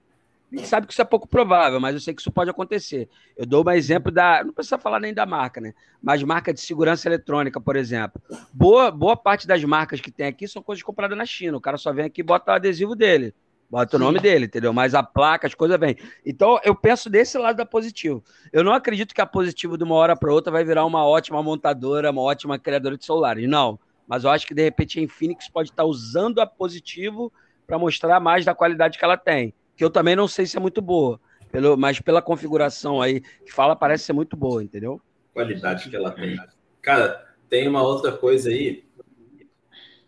[0.52, 3.08] A gente sabe que isso é pouco provável, mas eu sei que isso pode acontecer.
[3.36, 4.44] Eu dou um exemplo da.
[4.44, 5.72] Não precisa falar nem da marca, né?
[6.02, 8.20] Mas marca de segurança eletrônica, por exemplo.
[8.52, 11.56] Boa, boa parte das marcas que tem aqui são coisas compradas na China.
[11.56, 13.34] O cara só vem aqui e bota o adesivo dele.
[13.74, 14.72] Bota o nome dele, entendeu?
[14.72, 15.96] Mas a placa, as coisas vêm.
[16.24, 18.22] Então, eu penso desse lado da Positivo.
[18.52, 21.42] Eu não acredito que a Positivo, de uma hora para outra, vai virar uma ótima
[21.42, 23.48] montadora, uma ótima criadora de celulares.
[23.48, 23.76] Não.
[24.06, 27.32] Mas eu acho que, de repente, a Infinix pode estar usando a Positivo
[27.66, 29.52] para mostrar mais da qualidade que ela tem.
[29.76, 31.20] Que eu também não sei se é muito boa.
[31.50, 35.00] Pelo, mas pela configuração aí que fala, parece ser muito boa, entendeu?
[35.32, 36.38] Qualidade que ela tem.
[36.80, 38.84] Cara, tem uma outra coisa aí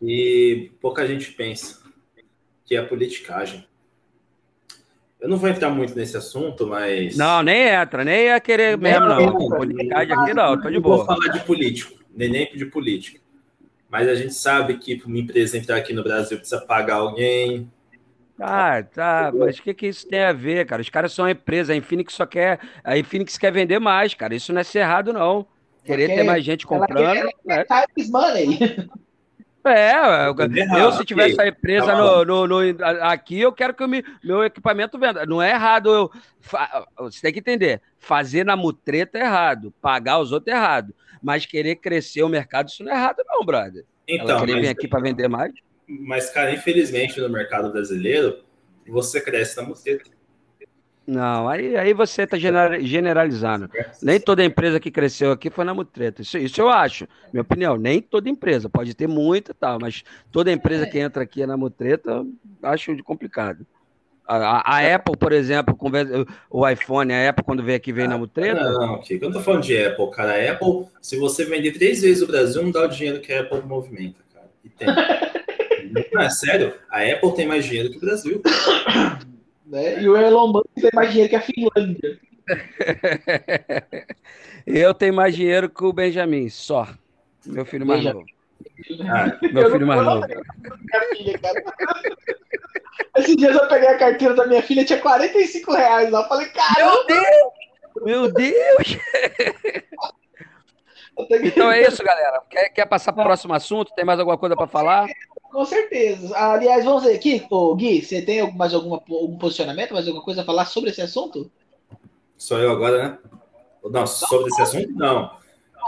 [0.00, 1.85] e pouca gente pensa
[2.66, 3.66] que é a politicagem.
[5.18, 7.16] Eu não vou entrar muito nesse assunto, mas.
[7.16, 9.26] Não, nem entra, nem ia querer mesmo, não.
[9.26, 9.48] não.
[9.48, 10.98] Politicagem aqui não, tô de boa.
[10.98, 13.20] Não vou falar de político, nem, nem de política.
[13.88, 17.70] Mas a gente sabe que para uma empresa entrar aqui no Brasil precisa pagar alguém.
[18.38, 20.82] Ah, tá, mas o que, que isso tem a ver, cara?
[20.82, 22.60] Os caras são uma empresa, a Infinix só quer.
[22.84, 24.34] A Infinix quer vender mais, cara.
[24.34, 25.46] Isso não é ser errado, não.
[25.82, 26.98] Querer Porque ter mais gente comprando.
[27.48, 28.04] Ela quer né?
[28.10, 28.58] money.
[29.68, 33.84] É, eu, eu se tivesse a empresa tá no, no, no, aqui, eu quero que
[33.84, 35.26] o meu equipamento venda.
[35.26, 36.10] Não é errado eu.
[36.98, 37.80] Você tem que entender.
[37.98, 40.94] Fazer na mutreta é errado, pagar os outros é errado.
[41.22, 43.84] Mas querer crescer o mercado, isso não é errado, não, brother.
[44.06, 45.52] Então, Ela querer mas, vir aqui para vender mais.
[45.86, 48.44] Mas, cara, infelizmente no mercado brasileiro,
[48.86, 50.15] você cresce na mutreta.
[51.06, 53.70] Não, aí, aí você está generalizando.
[54.02, 56.22] Nem toda empresa que cresceu aqui foi na mutreta.
[56.22, 57.76] Isso, isso eu acho, minha opinião.
[57.76, 61.56] Nem toda empresa, pode ter muita tal, mas toda empresa que entra aqui é na
[61.56, 62.26] mutreta,
[62.60, 63.64] acho complicado.
[64.26, 65.78] A, a, Apple, por exemplo,
[66.50, 68.72] o iPhone, a Apple, quando veio aqui, veio ah, na mutreta?
[68.72, 70.32] Não, Kiko, eu não tô falando de Apple, cara.
[70.32, 73.42] A Apple, se você vender três vezes o Brasil, não dá o dinheiro que a
[73.42, 74.48] Apple movimenta, cara.
[74.64, 74.88] E tem.
[76.12, 78.42] não, é sério, a Apple tem mais dinheiro que o Brasil.
[79.66, 80.00] Né?
[80.00, 82.20] E o Elon Musk tem mais dinheiro que a Finlândia.
[84.66, 86.88] eu tenho mais dinheiro que o Benjamin, só.
[87.44, 88.24] Meu filho mais novo.
[89.08, 90.26] Ah, meu filho mais novo.
[93.16, 96.22] Esses dias eu peguei a carteira da minha filha, tinha 45 reais lá.
[96.22, 97.04] Eu falei, caramba!
[97.06, 97.52] Meu Deus!
[98.02, 98.98] Meu Deus!
[101.44, 102.42] Então é isso, galera.
[102.48, 103.94] Quer, quer passar para o próximo assunto?
[103.94, 105.06] Tem mais alguma coisa para falar?
[105.56, 106.36] Com certeza.
[106.36, 110.42] Aliás, vamos ver aqui, Ô, Gui, você tem mais alguma, algum posicionamento, mais alguma coisa
[110.42, 111.50] a falar sobre esse assunto?
[112.36, 113.18] Sou eu agora, né?
[113.82, 115.30] Não, sobre esse assunto, não.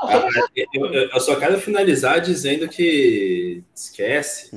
[0.05, 0.31] ah,
[0.73, 4.51] eu, eu, só quero finalizar dizendo que esquece.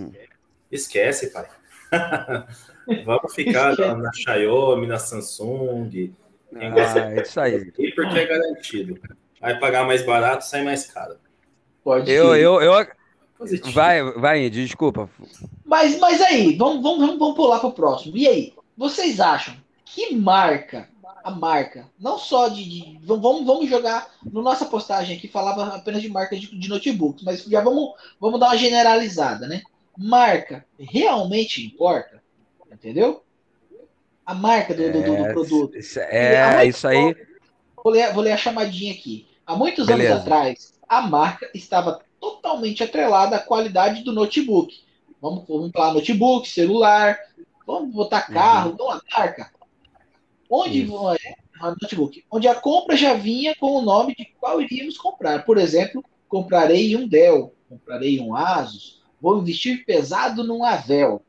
[0.71, 1.45] Esquece, pai.
[3.03, 6.13] Vamos ficar na, na Xiaomi, na Samsung.
[6.55, 7.69] Ah, é isso aí.
[7.93, 8.97] Porque é garantido.
[9.41, 11.17] Vai pagar mais barato, sai mais caro.
[11.83, 12.73] Pode eu, eu, eu,
[13.73, 15.09] Vai, vai, desculpa.
[15.65, 18.15] Mas, mas aí, vamos, vamos, vamos pular para o próximo.
[18.15, 20.87] E aí, vocês acham que marca,
[21.23, 22.63] a marca, não só de.
[22.63, 27.23] de vamos, vamos jogar no nossa postagem aqui, falava apenas de marca de, de notebooks,
[27.23, 29.61] mas já vamos, vamos dar uma generalizada, né?
[29.97, 32.21] Marca realmente importa?
[32.71, 33.23] Entendeu?
[34.25, 35.77] A marca do, do, do, do é, produto.
[35.97, 37.15] É, isso aí.
[37.83, 39.27] Vou ler, vou ler a chamadinha aqui.
[39.45, 40.13] Há muitos Beleza.
[40.13, 44.71] anos atrás, a marca estava totalmente atrelada à qualidade do notebook.
[45.19, 47.17] Vamos, vamos falar notebook, celular,
[47.65, 48.33] vamos botar uhum.
[48.33, 48.85] carro, uhum.
[48.85, 49.51] uma marca.
[50.49, 52.23] Onde é notebook?
[52.29, 55.43] Onde a compra já vinha com o nome de qual iríamos comprar.
[55.45, 61.23] Por exemplo, comprarei um Dell, comprarei um Asus, vou investir pesado num Avel.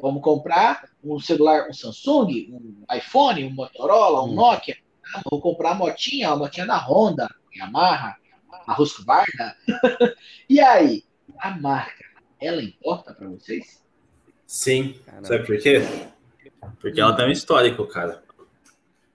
[0.00, 4.34] Vamos comprar um celular, um Samsung, um iPhone, um Motorola, um uhum.
[4.34, 4.76] Nokia.
[5.14, 8.16] Ah, vou comprar a motinha, a motinha da Honda, Yamaha,
[8.68, 9.56] a Husqvarna.
[10.48, 11.04] e aí,
[11.38, 12.04] a marca,
[12.40, 13.82] ela importa para vocês?
[14.46, 15.00] Sim.
[15.04, 15.26] Caramba.
[15.26, 15.80] Sabe por quê?
[16.80, 18.22] Porque ela tem um histórico, cara.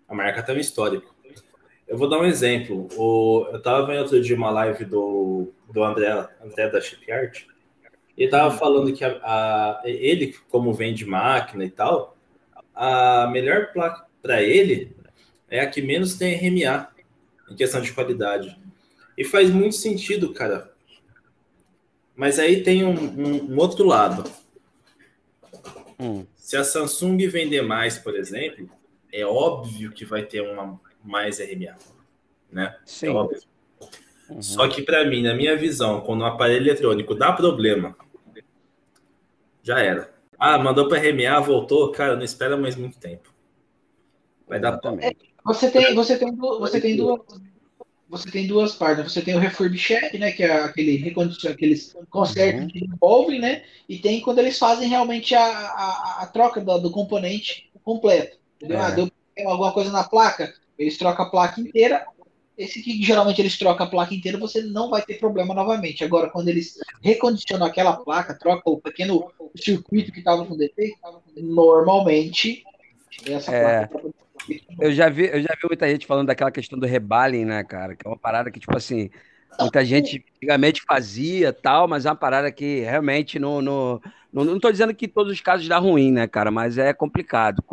[0.08, 1.14] A marca tem um histórico.
[1.88, 2.88] Eu vou dar um exemplo.
[2.98, 7.48] O, eu tava vendo outro dia uma live do, do André, André da Shipyard,
[8.18, 12.18] e tava falando que a, a, ele, como vende máquina e tal,
[12.74, 14.96] a melhor placa para ele
[15.50, 16.90] é a que menos tem RMA
[17.50, 18.58] em questão de qualidade.
[19.18, 20.74] E faz muito sentido, cara.
[22.16, 24.24] Mas aí tem um, um, um outro lado.
[26.00, 26.26] Hum.
[26.36, 28.70] Se a Samsung vender mais, por exemplo,
[29.12, 31.76] é óbvio que vai ter uma mais RMA,
[32.52, 32.76] né?
[32.86, 33.08] Sim.
[33.08, 33.42] É óbvio.
[34.30, 34.42] Uhum.
[34.42, 37.96] Só que para mim, na minha visão, quando o um aparelho eletrônico dá problema,
[39.62, 40.14] já era.
[40.38, 43.34] Ah, mandou para RMA, voltou, cara, não espera mais muito tempo.
[44.48, 45.16] Vai dar também.
[45.46, 47.22] Você tem, você tem, você tem duas,
[48.14, 49.12] você tem duas partes.
[49.12, 50.32] Você tem o refurbished, né?
[50.32, 52.68] Que é aquele recondicionamento, aqueles consertos uhum.
[52.68, 53.64] que envolvem, né?
[53.90, 58.38] E tem quando eles fazem realmente a, a, a troca do, do, componente completo.
[58.58, 58.78] Entendeu?
[58.78, 58.82] É.
[58.82, 59.12] Ah, deu
[59.48, 62.06] alguma coisa na placa, eles trocam a placa inteira.
[62.56, 66.04] Esse que geralmente eles trocam a placa inteira, você não vai ter problema novamente.
[66.04, 71.00] Agora, quando eles recondicionam aquela placa, trocam o pequeno circuito que estava com defeito,
[71.36, 72.64] normalmente
[73.26, 73.88] essa é.
[73.88, 74.23] placa
[74.80, 77.96] eu já vi, eu já vi muita gente falando daquela questão do rebaling, né, cara?
[77.96, 79.10] Que é uma parada que, tipo assim,
[79.60, 83.62] muita gente antigamente fazia tal, mas é uma parada que realmente não.
[83.62, 84.02] Não,
[84.32, 86.50] não, não tô dizendo que todos os casos dá ruim, né, cara?
[86.50, 87.64] Mas é complicado.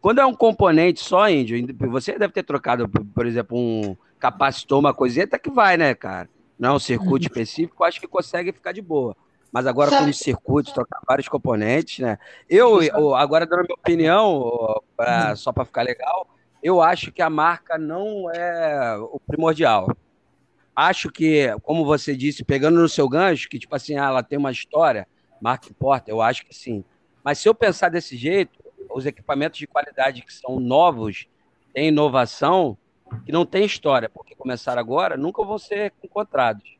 [0.00, 4.94] Quando é um componente só, índio, você deve ter trocado, por exemplo, um capacitor, uma
[4.94, 6.28] coisinha, até que vai, né, cara?
[6.58, 7.30] Não é um circuito uhum.
[7.32, 9.16] específico, acho que consegue ficar de boa.
[9.56, 10.04] Mas agora Sabe...
[10.04, 12.18] com os circuitos, trocar vários componentes, né?
[12.46, 15.36] Eu, eu agora dando minha opinião, pra, hum.
[15.36, 16.28] só para ficar legal,
[16.62, 19.88] eu acho que a marca não é o primordial.
[20.76, 24.38] Acho que, como você disse, pegando no seu gancho, que tipo assim, ah, ela tem
[24.38, 25.08] uma história,
[25.40, 26.84] marca importa, eu acho que sim.
[27.24, 28.62] Mas se eu pensar desse jeito,
[28.94, 31.26] os equipamentos de qualidade que são novos,
[31.72, 32.76] têm inovação,
[33.24, 36.76] que não tem história, porque começaram agora, nunca vão ser encontrados.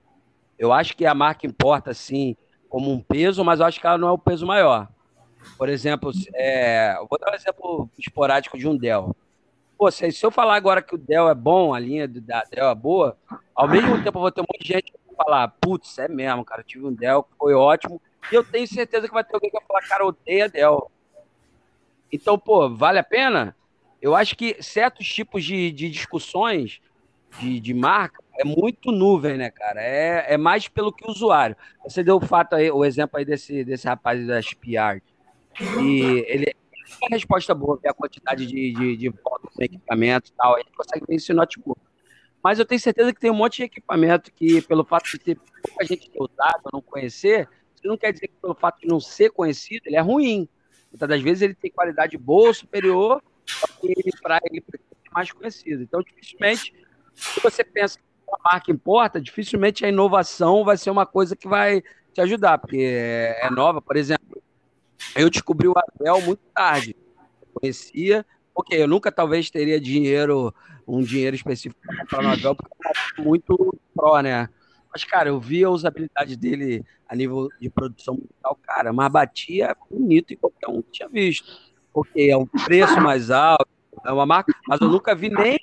[0.59, 2.37] Eu acho que a marca importa, sim,
[2.77, 4.87] como um peso, mas eu acho que ela não é o peso maior.
[5.57, 9.17] Por exemplo, é, vou dar um exemplo esporádico de um Dell.
[9.79, 12.69] Pô, se, se eu falar agora que o Dell é bom, a linha da Dell
[12.69, 13.17] é boa,
[13.55, 16.61] ao mesmo tempo eu vou ter muita gente que vai falar, putz, é mesmo, cara,
[16.61, 17.99] eu tive um Dell foi ótimo,
[18.31, 20.91] e eu tenho certeza que vai ter alguém que vai falar, cara, odeia Dell.
[22.13, 23.57] Então, pô, vale a pena?
[24.03, 26.83] Eu acho que certos tipos de, de discussões
[27.41, 29.83] de, de marca é muito nuvem, né, cara?
[29.83, 31.57] É, é mais pelo que o usuário.
[31.85, 35.03] Você deu o fato aí, o exemplo aí desse, desse rapaz da SPR.
[35.81, 36.55] E ele
[37.03, 40.73] a resposta boa, ver a quantidade de, de, de voltas no equipamento e tal, gente
[40.73, 41.81] consegue ver esse notebook.
[42.43, 45.37] Mas eu tenho certeza que tem um monte de equipamento que, pelo fato de ter
[45.37, 49.01] pouca gente ter usado, não conhecer, isso não quer dizer que pelo fato de não
[49.01, 50.49] ser conhecido, ele é ruim.
[50.91, 54.81] Muitas das vezes ele tem qualidade boa, superior, só que ele, para ele ser
[55.13, 55.83] mais conhecido.
[55.83, 56.73] Então, dificilmente,
[57.15, 57.99] se você pensa
[58.35, 62.79] a marca importa, dificilmente a inovação vai ser uma coisa que vai te ajudar, porque
[62.79, 63.81] é, é nova.
[63.81, 64.43] Por exemplo,
[65.15, 66.97] eu descobri o Abel muito tarde.
[67.43, 70.55] Eu conhecia, porque eu nunca talvez teria dinheiro
[70.87, 74.49] um dinheiro específico para no avião, porque é muito pró, né?
[74.93, 79.77] Mas, cara, eu vi a usabilidade dele a nível de produção musical, cara, mas batia
[79.91, 81.47] bonito em qualquer um tinha visto.
[81.93, 83.69] Porque é um preço mais alto,
[84.07, 85.59] é uma marca, mas eu nunca vi nem,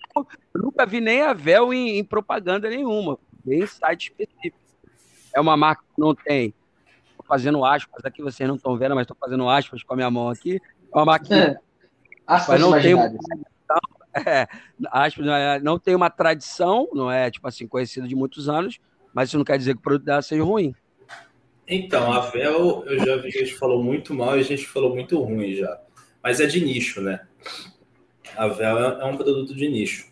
[0.54, 4.58] nunca vi nem a Vel em, em propaganda nenhuma, nem site específico.
[5.34, 6.54] É uma marca que não tem,
[7.18, 10.12] tô fazendo aspas aqui, vocês não estão vendo, mas estou fazendo aspas com a minha
[10.12, 10.62] mão aqui.
[10.94, 11.58] É uma marca que é.
[12.26, 12.94] Aspas não tem,
[14.26, 14.48] é,
[14.92, 18.80] acho, é, não tem uma tradição, não é tipo assim, conhecido de muitos anos,
[19.14, 20.76] mas isso não quer dizer que o produto dela seja ruim.
[21.68, 24.68] Então, a Vel, eu já vi que a gente falou muito mal e a gente
[24.68, 25.80] falou muito ruim já.
[26.22, 27.26] Mas é de nicho, né?
[28.36, 30.12] A Vel é um produto de nicho.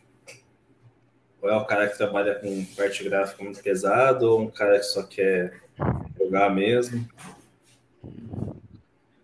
[1.42, 4.86] Ou é o cara que trabalha com parte gráfica muito pesado, ou um cara que
[4.86, 5.60] só quer
[6.18, 7.08] jogar mesmo.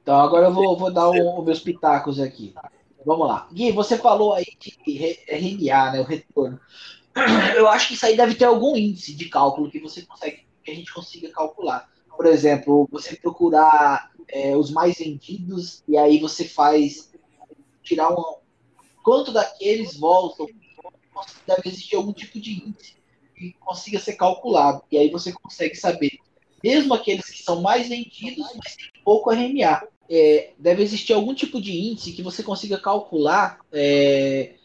[0.02, 2.56] Então, agora eu vou, vou dar os meus pitacos aqui.
[3.06, 3.48] Vamos lá.
[3.54, 6.00] Gui, você falou aí de RNA, né?
[6.02, 6.60] O retorno.
[7.56, 10.72] Eu acho que isso aí deve ter algum índice de cálculo que você consegue, que
[10.72, 11.90] a gente consiga calcular.
[12.16, 17.12] Por exemplo, você procurar é, os mais vendidos e aí você faz
[17.84, 18.38] tirar um
[19.08, 20.46] quanto daqueles voltam.
[21.48, 22.98] Deve existir algum tipo de índice
[23.34, 24.84] que consiga ser calculado.
[24.91, 26.20] E aí você consegue saber,
[26.62, 31.62] mesmo aqueles que são mais vendidos, mas tem pouco RMA é, deve existir algum tipo
[31.62, 34.56] de índice que você consiga calcular é,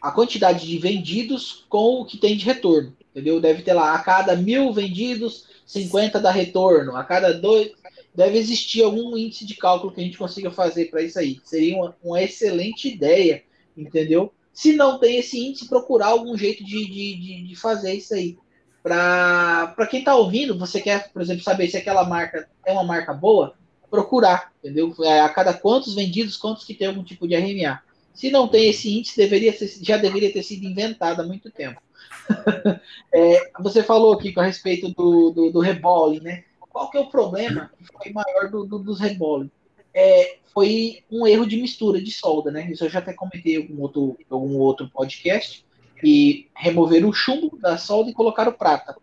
[0.00, 2.94] a quantidade de vendidos com o que tem de retorno.
[3.10, 3.40] Entendeu?
[3.40, 6.94] Deve ter lá a cada mil vendidos, 50 dá retorno.
[6.94, 7.72] A cada dois.
[8.14, 11.40] Deve existir algum índice de cálculo que a gente consiga fazer para isso aí.
[11.44, 13.42] Seria uma, uma, excelente ideia,
[13.76, 14.32] entendeu?
[14.52, 18.38] Se não tem esse índice, procurar algum jeito de, de, de, de fazer isso aí.
[18.82, 23.12] Para quem está ouvindo, você quer, por exemplo, saber se aquela marca é uma marca
[23.14, 23.54] boa,
[23.88, 24.94] procurar, entendeu?
[25.02, 27.80] É, a cada quantos vendidos, quantos que tem algum tipo de RMA.
[28.14, 31.80] Se não tem esse índice, deveria ser, já deveria ter sido inventado há muito tempo.
[33.12, 36.44] é, você falou aqui a respeito do, do, do rebole, né?
[36.58, 39.50] Qual que é o problema que foi maior do, do, dos rebole?
[39.94, 42.70] É, foi um erro de mistura de solda, né?
[42.70, 45.64] Isso eu já até comentei em algum outro, algum outro podcast.
[46.04, 48.96] E remover o chumbo da solda e colocar o prata.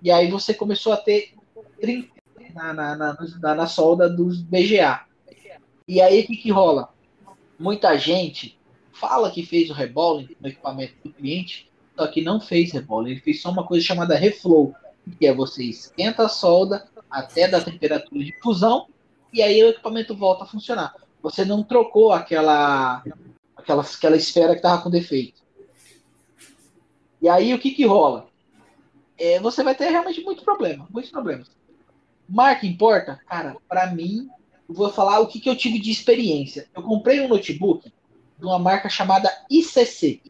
[0.00, 1.34] E aí você começou a ter
[1.80, 2.08] 30,
[2.54, 5.04] na, na, na, na solda dos BGA.
[5.86, 6.90] E aí o que, que rola?
[7.58, 8.58] Muita gente
[8.92, 13.10] fala que fez o rebolling no equipamento do cliente, só que não fez rebolling.
[13.10, 14.74] Ele fez só uma coisa chamada reflow,
[15.18, 18.86] que é você esquenta a solda até da temperatura de fusão
[19.34, 20.94] e aí o equipamento volta a funcionar.
[21.20, 23.02] Você não trocou aquela
[23.56, 25.42] aquela, aquela esfera que estava com defeito.
[27.20, 28.28] E aí o que, que rola?
[29.18, 31.50] É, você vai ter realmente muito problema, muitos problemas.
[32.28, 33.18] Marca importa?
[33.26, 34.28] Cara, para mim,
[34.68, 36.68] vou falar o que, que eu tive de experiência.
[36.74, 37.92] Eu comprei um notebook
[38.38, 40.22] de uma marca chamada ICC.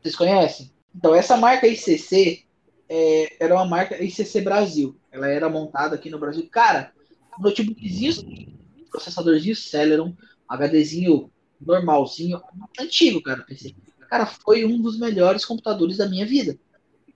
[0.00, 0.70] Vocês conhecem?
[0.94, 2.44] Então, essa marca ICC
[2.88, 4.96] é, era uma marca ICC Brasil.
[5.10, 6.48] Ela era montada aqui no Brasil.
[6.50, 6.92] Cara,
[7.38, 8.58] notebookzinho,
[8.90, 10.14] processadorzinho Celeron,
[10.48, 12.42] HDzinho normalzinho,
[12.78, 13.42] antigo, cara.
[13.42, 13.74] Pensei,
[14.08, 16.58] cara, foi um dos melhores computadores da minha vida.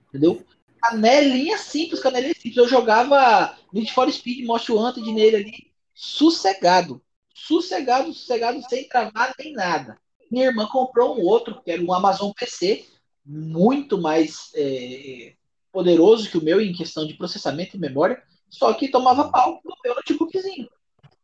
[0.09, 0.45] Entendeu?
[0.81, 2.57] canelinha simples, canelinha simples.
[2.57, 7.03] Eu jogava Need for Speed Most Wanted nele ali, sossegado.
[7.35, 9.99] Sossegado, sossegado, sem travar nem nada.
[10.31, 12.85] Minha irmã comprou um outro, que era um Amazon PC,
[13.25, 15.35] muito mais é,
[15.73, 19.75] poderoso que o meu em questão de processamento e memória, só que tomava pau no
[19.85, 20.69] meu notebookzinho.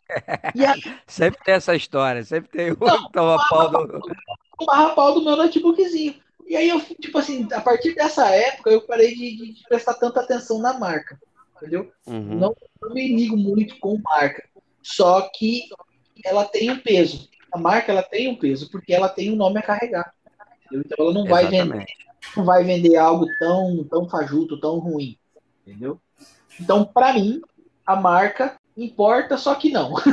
[0.54, 4.00] Aí, sempre tem essa história, sempre tem um que toma pau do.
[4.58, 6.22] Tomava pau do meu notebookzinho.
[6.46, 10.20] E aí eu, tipo assim, a partir dessa época eu parei de, de prestar tanta
[10.20, 11.18] atenção na marca,
[11.56, 11.90] entendeu?
[12.06, 12.38] Uhum.
[12.38, 14.46] Não, não, me ligo muito com marca.
[14.82, 15.70] Só que
[16.22, 17.28] ela tem um peso.
[17.50, 20.12] A marca ela tem um peso porque ela tem um nome a carregar.
[20.66, 20.82] Entendeu?
[20.84, 21.86] Então ela não vai vender,
[22.36, 25.16] não vai vender algo tão tão fajuto, tão ruim,
[25.66, 25.98] entendeu?
[26.60, 27.40] Então para mim
[27.86, 29.94] a marca importa, só que não.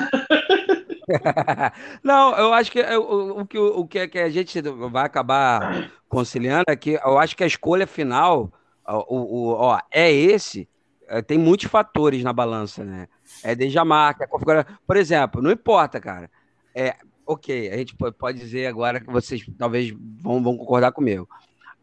[2.02, 6.92] Não, eu acho que o, que, o que a gente vai acabar conciliando é que
[7.04, 8.50] eu acho que a escolha final
[8.88, 10.68] o, o, ó, é esse.
[11.08, 13.08] É, tem muitos fatores na balança, né?
[13.44, 14.78] É desde a marca, a configuração.
[14.88, 16.30] Por exemplo, não importa, cara.
[16.74, 21.28] É, ok, a gente pode dizer agora que vocês talvez vão, vão concordar comigo.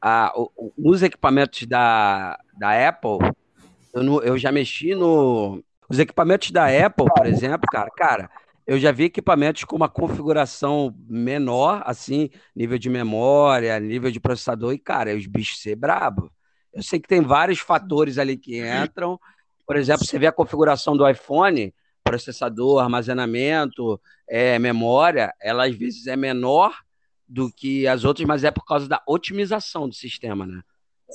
[0.00, 0.32] Ah,
[0.76, 3.18] os equipamentos da, da Apple,
[3.94, 5.62] eu, não, eu já mexi no.
[5.88, 8.30] Os equipamentos da Apple, por exemplo, cara, cara,
[8.66, 14.74] eu já vi equipamentos com uma configuração menor, assim, nível de memória, nível de processador,
[14.74, 16.30] e, cara, os bichos ser brabo.
[16.74, 19.18] Eu sei que tem vários fatores ali que entram.
[19.66, 21.74] Por exemplo, você vê a configuração do iPhone,
[22.04, 26.74] processador, armazenamento, é, memória, ela às vezes é menor
[27.26, 30.60] do que as outras, mas é por causa da otimização do sistema, né?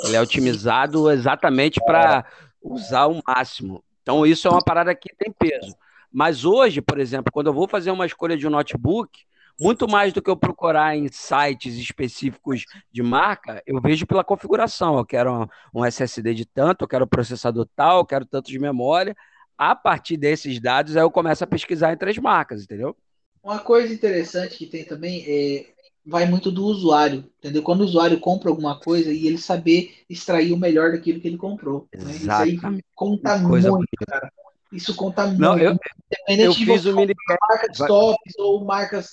[0.03, 2.25] Ele é otimizado exatamente para
[2.63, 3.83] usar o máximo.
[4.01, 5.75] Então, isso é uma parada que tem peso.
[6.11, 9.19] Mas hoje, por exemplo, quando eu vou fazer uma escolha de um notebook,
[9.59, 14.97] muito mais do que eu procurar em sites específicos de marca, eu vejo pela configuração.
[14.97, 19.15] Eu quero um SSD de tanto, eu quero processador tal, eu quero tanto de memória.
[19.57, 22.95] A partir desses dados, aí eu começo a pesquisar entre as marcas, entendeu?
[23.43, 25.72] Uma coisa interessante que tem também é
[26.05, 27.63] vai muito do usuário, entendeu?
[27.63, 31.37] Quando o usuário compra alguma coisa e ele saber extrair o melhor daquilo que ele
[31.37, 31.87] comprou.
[31.93, 32.11] Né?
[32.11, 32.59] Isso aí
[32.93, 34.05] conta muito, bonita.
[34.07, 34.31] cara.
[34.71, 35.63] Isso conta Não, muito.
[35.63, 37.13] Eu, Independente eu de fiz o mini...
[37.49, 39.09] marcas tops ou marcas,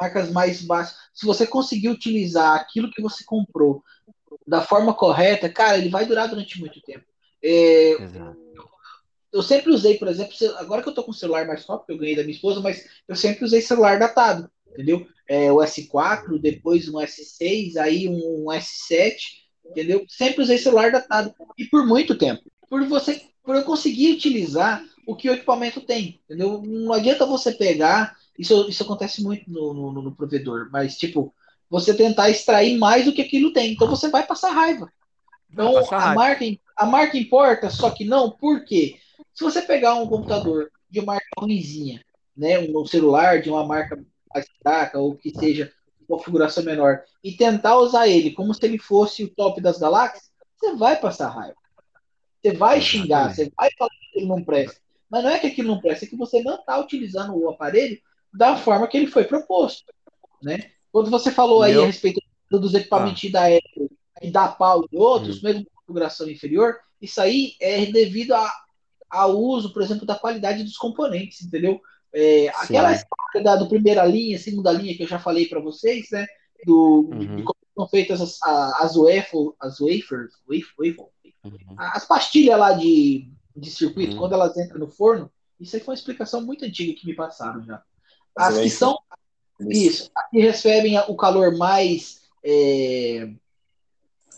[0.00, 0.96] marcas mais baixas.
[1.14, 3.82] Se você conseguir utilizar aquilo que você comprou
[4.46, 7.04] da forma correta, cara, ele vai durar durante muito tempo.
[7.44, 7.96] É,
[9.32, 11.92] eu sempre usei, por exemplo, agora que eu tô com o celular mais top, que
[11.92, 15.06] eu ganhei da minha esposa, mas eu sempre usei celular datado, entendeu?
[15.28, 19.16] É, o S4, depois um S6, aí um S7,
[19.64, 20.04] entendeu?
[20.08, 21.34] Sempre usei celular datado.
[21.56, 22.42] E por muito tempo.
[22.68, 26.62] Por você, por eu conseguir utilizar o que o equipamento tem, entendeu?
[26.62, 31.34] Não adianta você pegar, isso, isso acontece muito no, no, no provedor, mas tipo,
[31.68, 33.72] você tentar extrair mais do que aquilo tem.
[33.72, 34.90] Então você vai passar raiva.
[35.50, 36.14] Então passar a, raiva.
[36.14, 36.44] Marca,
[36.76, 38.96] a marca importa, só que não, por quê?
[39.34, 42.02] Se você pegar um computador de marca ruimzinha,
[42.36, 44.02] né, um celular de uma marca
[44.34, 45.72] mais fraca ou que seja
[46.08, 50.74] configuração menor e tentar usar ele como se ele fosse o top das galáxias, você
[50.74, 51.56] vai passar raiva.
[52.42, 54.80] Você vai xingar, você vai falar que ele não presta.
[55.10, 58.00] Mas não é que aquilo não presta, é que você não está utilizando o aparelho
[58.32, 59.84] da forma que ele foi proposto.
[60.42, 60.70] Né?
[60.90, 61.84] Quando você falou aí Meu...
[61.84, 63.32] a respeito dos equipamentos ah.
[63.32, 63.90] da Apple
[64.20, 65.40] e da Paulo e outros, hum.
[65.44, 68.52] mesmo configuração inferior, isso aí é devido a,
[69.10, 71.80] ao uso, por exemplo, da qualidade dos componentes, entendeu?
[72.14, 76.08] É, aquela história da, do primeira linha, segunda linha que eu já falei para vocês,
[76.10, 76.26] né?
[76.64, 77.36] Do, uhum.
[77.36, 78.38] de como são feitas as,
[78.80, 81.06] as, waffle, as wafers, waffle,
[81.44, 81.74] uhum.
[81.76, 84.18] as pastilhas lá de, de circuito, uhum.
[84.18, 87.64] quando elas entram no forno, isso aí foi uma explicação muito antiga que me passaram
[87.64, 87.82] já.
[88.36, 88.98] As que são,
[89.60, 93.30] isso, as que recebem o calor mais, é,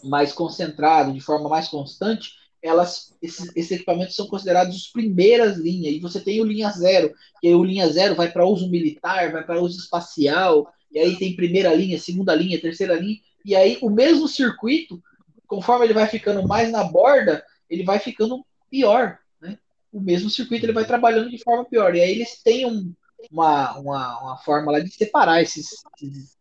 [0.03, 2.33] mais concentrado, de forma mais constante,
[2.65, 7.13] elas, esses, esses, equipamentos são considerados os primeiras linhas, e você tem o linha zero,
[7.39, 11.37] que o linha zero vai para uso militar, vai para uso espacial, e aí tem
[11.37, 14.99] primeira linha, segunda linha, terceira linha, e aí o mesmo circuito,
[15.47, 19.59] conforme ele vai ficando mais na borda, ele vai ficando pior, né?
[19.93, 22.95] O mesmo circuito ele vai trabalhando de forma pior, e aí eles têm um,
[23.31, 25.67] uma, uma, uma forma lá de separar esses,
[26.01, 26.39] esses,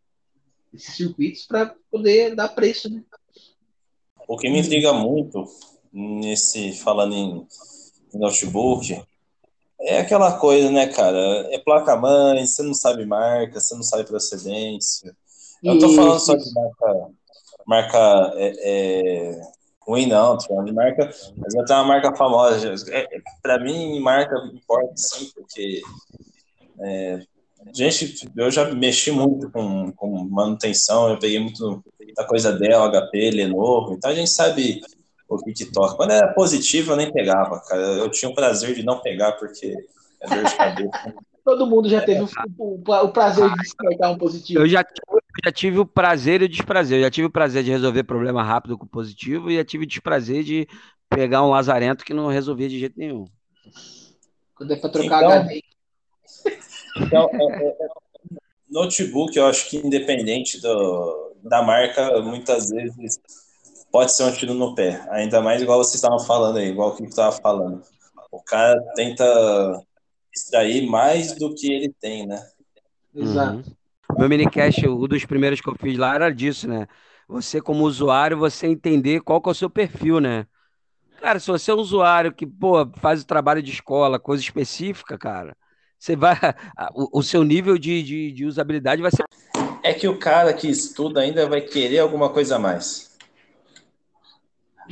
[0.74, 3.04] esses circuitos para poder dar preço, né?
[4.26, 5.46] O que me intriga muito
[5.94, 7.48] nesse falando em,
[8.14, 9.02] notebook,
[9.80, 11.48] é aquela coisa, né, cara?
[11.52, 15.16] É placa-mãe, você não sabe marca, você não sabe procedência.
[15.64, 17.10] Eu não tô falando só de marca,
[17.66, 19.42] marca é, é,
[19.82, 22.76] ruim, não, tô falando de marca, mas eu tenho uma marca famosa.
[22.92, 23.08] É,
[23.42, 25.82] para mim, marca importa sim, porque
[26.80, 27.20] é,
[27.74, 31.84] gente, eu já mexi muito com, com manutenção, eu peguei muito
[32.16, 34.82] da coisa dela, HP, Lenovo, então a gente sabe
[35.36, 35.96] o TikTok.
[35.96, 37.82] Quando era positivo, eu nem pegava, cara.
[37.82, 39.76] Eu tinha o prazer de não pegar, porque
[40.22, 41.14] é dor de cabeça.
[41.44, 44.62] Todo mundo já teve o, o, o prazer de descartar um positivo.
[44.62, 47.00] Eu já, eu já tive o prazer e o desprazer.
[47.00, 49.88] Eu já tive o prazer de resolver problema rápido com positivo e já tive o
[49.88, 50.66] desprazer de
[51.10, 53.26] pegar um lazarento que não resolvia de jeito nenhum.
[54.56, 55.64] Quando é para trocar então, HD.
[56.98, 57.88] Então, é, é, é,
[58.70, 63.20] notebook, eu acho que independente do, da marca, muitas vezes
[63.94, 65.06] pode ser um tiro no pé.
[65.12, 67.84] Ainda mais igual vocês estavam falando aí, igual o que estava falando.
[68.32, 69.24] O cara tenta
[70.36, 72.44] extrair mais do que ele tem, né?
[73.16, 73.70] Exato.
[74.10, 74.18] Uhum.
[74.18, 76.88] Meu minicast, um dos primeiros que eu fiz lá era disso, né?
[77.28, 80.48] Você, como usuário, você entender qual que é o seu perfil, né?
[81.22, 85.20] Cara, se você é um usuário que, pô, faz o trabalho de escola, coisa específica,
[85.20, 85.56] cara,
[86.00, 86.36] você vai.
[86.96, 89.24] O, o seu nível de, de, de usabilidade vai ser.
[89.84, 93.13] É que o cara que estuda ainda vai querer alguma coisa a mais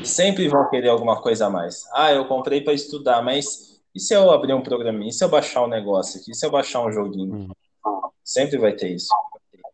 [0.03, 1.87] sempre vão querer alguma coisa a mais.
[1.93, 5.09] Ah, eu comprei para estudar, mas e se eu abrir um programinha?
[5.09, 6.31] E se eu baixar um negócio aqui?
[6.31, 7.33] E se eu baixar um joguinho?
[7.33, 8.09] Uhum.
[8.23, 9.09] Sempre vai ter isso.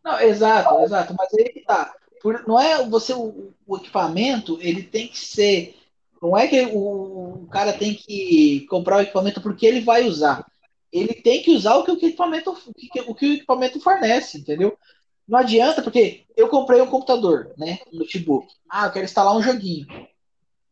[0.04, 1.14] Não, exato, exato.
[1.16, 1.94] Mas aí que tá.
[2.20, 5.76] Por, não é você o, o, equipamento, ele tem que ser.
[6.20, 10.44] Não é que o, o, cara tem que comprar o equipamento porque ele vai usar.
[10.92, 14.38] Ele tem que usar o que o equipamento, o que, o, que o equipamento fornece,
[14.38, 14.76] entendeu?
[15.28, 17.78] Não adianta, porque eu comprei um computador, né?
[17.92, 18.46] Um notebook.
[18.68, 19.86] Ah, eu quero instalar um joguinho.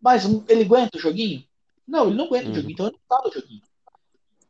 [0.01, 1.45] Mas ele aguenta o joguinho?
[1.87, 2.53] Não, ele não aguenta hum.
[2.53, 3.63] o joguinho, então ele não instala o joguinho.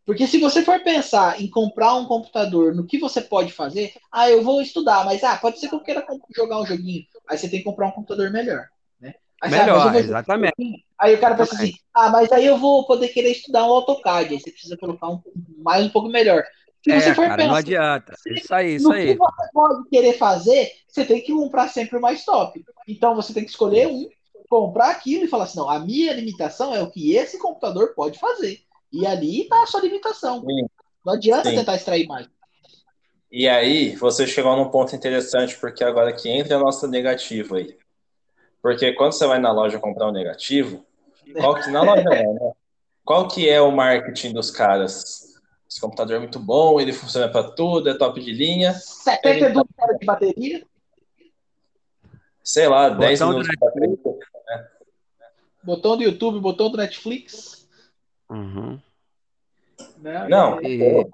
[0.07, 4.30] Porque se você for pensar em comprar um computador, no que você pode fazer, ah,
[4.30, 7.04] eu vou estudar, mas ah, pode ser que eu queira jogar um joguinho.
[7.28, 8.68] Aí você tem que comprar um computador melhor.
[9.00, 9.14] Né?
[9.42, 10.54] Aí, melhor, ah, exatamente.
[10.61, 13.72] Um aí o cara pensa assim, ah, mas aí eu vou poder querer estudar um
[13.72, 14.34] AutoCAD.
[14.34, 15.20] Aí você precisa colocar um
[15.59, 16.44] mais um pouco melhor.
[16.87, 18.14] Se é, você for cara, pensar, não adianta.
[18.28, 19.11] Isso aí, isso aí.
[19.11, 22.64] O que você pode querer fazer, você tem que comprar sempre o mais top.
[22.87, 24.09] Então você tem que escolher um,
[24.49, 28.20] comprar aquilo e falar assim, não, a minha limitação é o que esse computador pode
[28.20, 28.61] fazer.
[28.93, 30.43] E ali está a sua limitação.
[30.43, 30.68] Sim.
[31.05, 31.57] Não adianta Sim.
[31.57, 32.28] tentar extrair mais.
[33.32, 37.76] E aí, você chegou num ponto interessante, porque agora que entra a nossa negativa aí.
[38.62, 40.87] Porque quando você vai na loja comprar um negativo,
[41.34, 42.53] qual que, na loja é, né?
[43.05, 45.36] Qual que é o marketing dos caras?
[45.68, 48.72] Esse computador é muito bom, ele funciona para tudo, é top de linha.
[48.72, 50.66] 72 horas de bateria.
[52.42, 53.98] Sei lá, 10 minutos de bateria.
[54.48, 54.68] Né?
[55.62, 57.68] Botão do YouTube, botão do Netflix.
[58.30, 58.80] Uhum.
[59.98, 60.28] Né?
[60.28, 61.06] Não, e...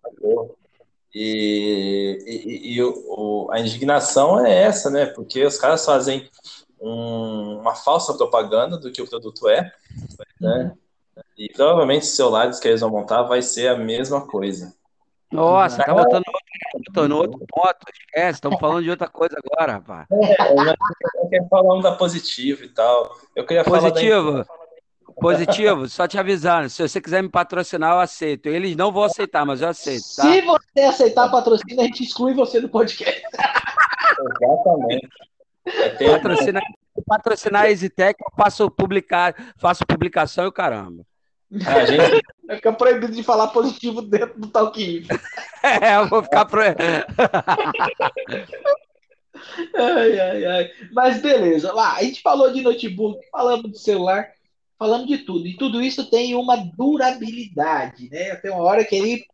[1.14, 5.04] E, e, e o, a indignação é essa, né?
[5.04, 6.26] Porque os caras fazem
[6.80, 9.70] um, uma falsa propaganda do que o produto é,
[10.40, 10.74] né?
[11.42, 14.72] E provavelmente os celulares que eles vão montar vai ser a mesma coisa.
[15.32, 16.22] Nossa, tá botando
[16.72, 20.06] outro, no outro ponto, esquece, estamos falando de outra coisa agora, rapaz.
[20.12, 23.16] É, eu quero falando da positivo e tal.
[23.34, 24.30] Eu queria positivo.
[24.30, 24.62] falar da...
[25.20, 28.46] Positivo, só te avisando, se você quiser me patrocinar, eu aceito.
[28.46, 30.04] Eles não vão aceitar, mas eu aceito.
[30.16, 30.22] Tá?
[30.22, 33.20] Se você aceitar patrocínio, a gente exclui você do podcast.
[34.40, 35.08] Exatamente.
[36.08, 36.62] Patrocinar,
[37.04, 41.04] patrocinar a EasyTech, eu faço, publicar, faço publicação e o caramba.
[41.66, 42.22] A gente...
[42.56, 45.06] Fica proibido de falar positivo dentro do Talquinho.
[45.64, 46.82] É, eu vou ficar proibido.
[49.76, 50.70] ai, ai, ai.
[50.92, 54.28] Mas beleza, lá, a gente falou de notebook, falamos de celular
[54.76, 55.46] falando de tudo.
[55.46, 58.34] E tudo isso tem uma durabilidade, né?
[58.34, 59.24] Tem uma hora que ele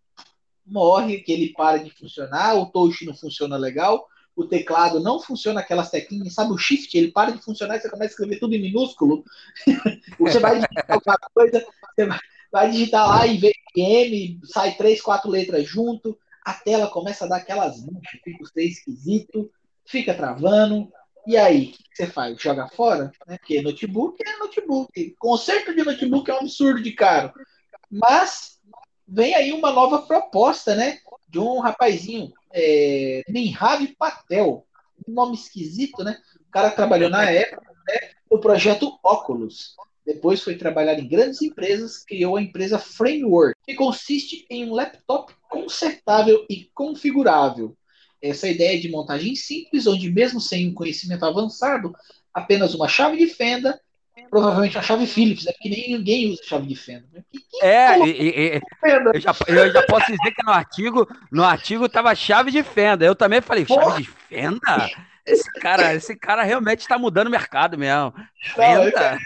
[0.66, 4.06] morre, que ele para de funcionar, o touch não funciona legal,
[4.38, 7.90] o teclado não funciona aquelas teclinhas, sabe o shift, ele para de funcionar e você
[7.90, 9.24] começa a escrever tudo em minúsculo.
[10.16, 12.08] você vai digitar alguma coisa, você
[12.52, 17.38] vai, digitar lá em VM, sai três, quatro letras junto, a tela começa a dar
[17.38, 19.50] aquelas manchas, fica três esquisito,
[19.84, 20.88] fica travando,
[21.26, 22.40] e aí, o que você faz?
[22.40, 23.10] Joga fora?
[23.26, 23.36] Né?
[23.38, 25.16] Porque notebook é notebook.
[25.18, 27.32] Conserto de notebook é um absurdo de caro.
[27.90, 28.58] Mas
[29.06, 31.00] vem aí uma nova proposta, né?
[31.28, 33.22] De um rapazinho, é,
[33.98, 34.66] Patel.
[35.06, 36.18] Um nome esquisito, né?
[36.48, 39.76] O cara trabalhou na época né, no projeto Oculus.
[40.04, 45.34] Depois foi trabalhar em grandes empresas, criou a empresa Framework, que consiste em um laptop
[45.50, 47.76] consertável e configurável
[48.20, 51.94] essa ideia de montagem simples, onde mesmo sem um conhecimento avançado,
[52.32, 53.80] apenas uma chave de fenda,
[54.30, 57.06] provavelmente uma chave Phillips, é porque nem ninguém usa chave de fenda.
[57.30, 58.60] Que, que é, e, e,
[59.14, 63.04] eu, já, eu já posso dizer que no artigo, no artigo tava chave de fenda.
[63.04, 64.90] Eu também falei, chave de fenda?
[65.26, 68.14] Esse cara, esse cara realmente está mudando o mercado mesmo.
[68.54, 69.18] Fenda.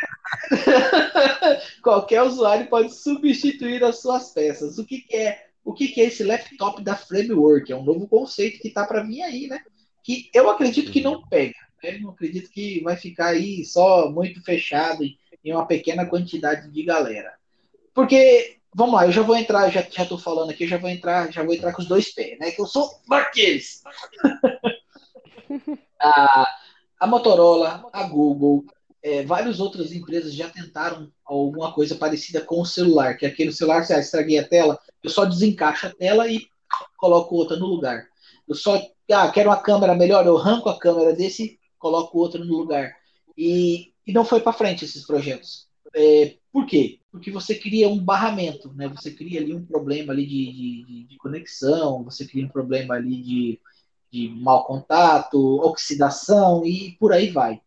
[1.80, 4.78] Qualquer usuário pode substituir as suas peças.
[4.78, 7.70] O que, que é o que, que é esse laptop da Framework.
[7.70, 9.60] É um novo conceito que está para vir aí, né?
[10.02, 11.54] Que eu acredito que não pega.
[11.82, 11.98] Né?
[11.98, 15.04] Não acredito que vai ficar aí só muito fechado
[15.44, 17.34] em uma pequena quantidade de galera.
[17.94, 20.88] Porque, vamos lá, eu já vou entrar, já, já tô falando aqui, eu já vou
[20.88, 22.50] entrar, já vou entrar com os dois pés, né?
[22.50, 23.82] Que eu sou daqueles.
[26.00, 26.48] a,
[27.00, 28.64] a Motorola, a Google,
[29.02, 33.84] é, várias outras empresas já tentaram alguma coisa parecida com o celular, que aquele celular,
[33.84, 36.46] se ah, estraguei a tela, eu só desencaixo a tela e
[36.96, 38.06] coloco outra no lugar.
[38.48, 38.80] Eu só,
[39.10, 42.96] ah, quero uma câmera melhor, eu arranco a câmera desse, coloco outra no lugar.
[43.36, 45.66] E, e não foi para frente esses projetos.
[45.94, 47.00] É, por quê?
[47.10, 48.88] Porque você cria um barramento, né?
[48.88, 53.20] Você cria ali um problema ali de, de, de conexão, você cria um problema ali
[53.20, 53.60] de,
[54.10, 57.60] de mau contato, oxidação e por aí vai.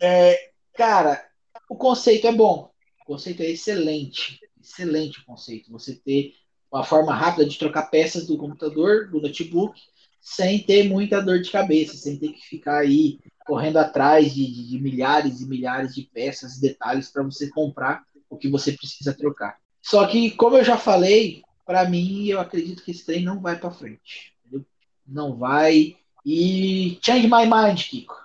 [0.00, 1.24] É, cara,
[1.70, 2.70] o conceito é bom,
[3.02, 5.70] o conceito é excelente, excelente o conceito.
[5.70, 6.34] Você ter
[6.70, 9.80] uma forma rápida de trocar peças do computador, do notebook,
[10.22, 14.68] sem ter muita dor de cabeça, sem ter que ficar aí correndo atrás de, de,
[14.68, 19.12] de milhares e milhares de peças e detalhes para você comprar o que você precisa
[19.12, 19.56] trocar.
[19.82, 23.58] Só que, como eu já falei, para mim, eu acredito que esse trem não vai
[23.58, 24.32] para frente.
[24.46, 24.64] Entendeu?
[25.06, 25.96] não vai.
[26.24, 28.22] E change my mind, Kiko.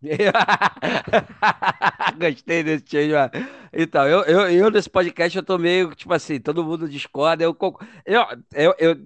[2.18, 3.28] Gostei desse change my
[3.72, 7.44] Então, eu, eu, eu nesse podcast eu tô meio, tipo assim, todo mundo discorda.
[7.44, 7.54] Eu,
[8.06, 8.24] eu,
[8.54, 8.96] eu, eu,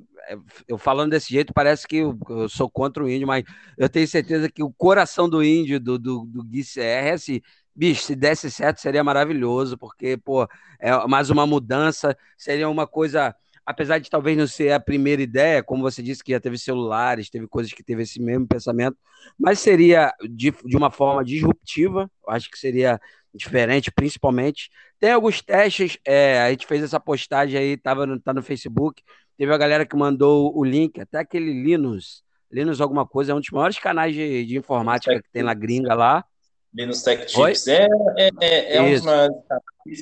[0.69, 3.45] eu falando desse jeito, parece que eu, eu, sou contra o índio, mas
[3.77, 7.41] eu tenho certeza que o coração do índio, do, do, do Gui CR, é assim,
[7.75, 10.49] bicho, se desse certo seria maravilhoso, porque, pô,
[10.79, 15.63] é mais uma mudança, seria uma coisa apesar de talvez não ser a primeira ideia,
[15.63, 18.97] como você disse que já teve celulares, teve coisas que teve esse mesmo pensamento,
[19.39, 23.01] mas seria de, de uma forma disruptiva, acho que seria
[23.35, 24.71] diferente, principalmente.
[24.99, 29.03] Tem alguns testes, é, a gente fez essa postagem aí, tava tá no Facebook,
[29.43, 33.41] teve a galera que mandou o link, até aquele Linux, Linux alguma coisa, é um
[33.41, 36.25] dos maiores canais de, de informática que tem na gringa lá.
[36.73, 39.35] Linux Tech Tips é, é, é, é um dos maiores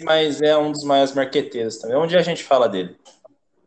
[0.05, 1.97] mas é um dos maiores marqueteiros também.
[1.97, 2.99] Onde a gente fala dele?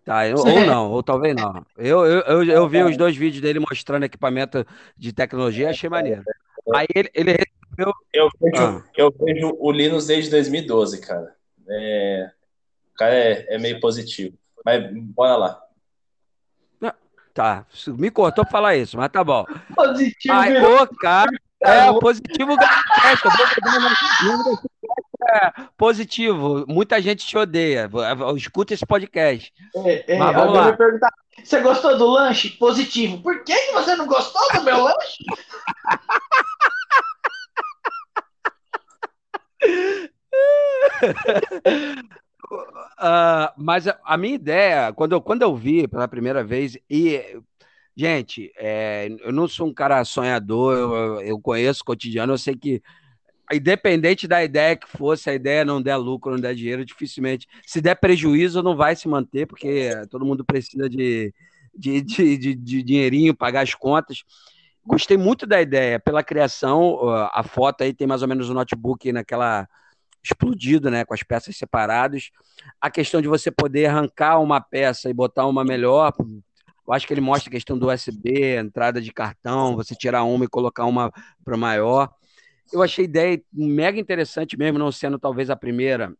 [0.06, 1.66] Tá, eu, ou não, ou talvez não.
[1.76, 4.64] Eu, eu, eu, eu, vi os dois vídeos dele mostrando equipamento
[4.96, 6.22] de tecnologia, achei maneiro.
[6.72, 7.92] Aí ele, ele recebeu.
[8.14, 8.84] Eu vejo, ah.
[8.96, 11.36] eu vejo o Linux desde 2012, cara.
[11.68, 12.30] É,
[12.94, 14.38] o cara é, é meio positivo.
[14.64, 15.63] Mas bora lá.
[17.34, 19.44] Tá, me cortou pra falar isso, mas tá bom.
[19.76, 20.36] Positivo.
[20.36, 21.32] Aí, ô, cara,
[21.64, 22.56] é, o positivo
[25.26, 26.66] é, positivo.
[26.68, 27.90] Muita gente te odeia.
[28.36, 29.52] Escuta esse podcast.
[29.78, 30.74] É, é, Mas vamos lá.
[30.74, 31.10] Perguntar,
[31.44, 32.50] você gostou do lanche?
[32.52, 33.22] Positivo.
[33.22, 35.24] Por que, que você não gostou do meu lanche?
[42.54, 47.42] Uh, mas a, a, minha ideia, quando eu, quando eu vi pela primeira vez, e
[47.96, 52.56] Gente, é, eu não sou um cara sonhador, eu, eu conheço o cotidiano, eu sei
[52.56, 52.82] que,
[53.52, 57.48] independente da ideia que fosse, a ideia não der lucro, não der dinheiro, dificilmente.
[57.68, 61.32] Se der prejuízo, não vai se manter, porque todo mundo precisa de,
[61.78, 64.24] de, de, de, de dinheirinho, pagar as contas.
[64.84, 67.00] Gostei muito da ideia, pela criação,
[67.32, 69.68] a foto aí tem mais ou menos o um notebook naquela
[70.24, 72.30] explodido, né, com as peças separadas.
[72.80, 76.14] A questão de você poder arrancar uma peça e botar uma melhor,
[76.88, 80.46] eu acho que ele mostra a questão do USB, entrada de cartão, você tirar uma
[80.46, 81.12] e colocar uma
[81.44, 82.10] para maior.
[82.72, 86.14] Eu achei a ideia mega interessante mesmo, não sendo talvez a primeira,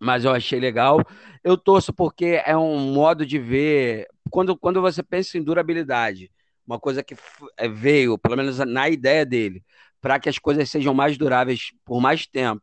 [0.00, 1.00] mas eu achei legal.
[1.44, 4.08] Eu torço porque é um modo de ver.
[4.30, 6.30] Quando, quando você pensa em durabilidade,
[6.66, 7.14] uma coisa que
[7.56, 9.62] é, veio, pelo menos na ideia dele,
[10.00, 12.62] para que as coisas sejam mais duráveis por mais tempo.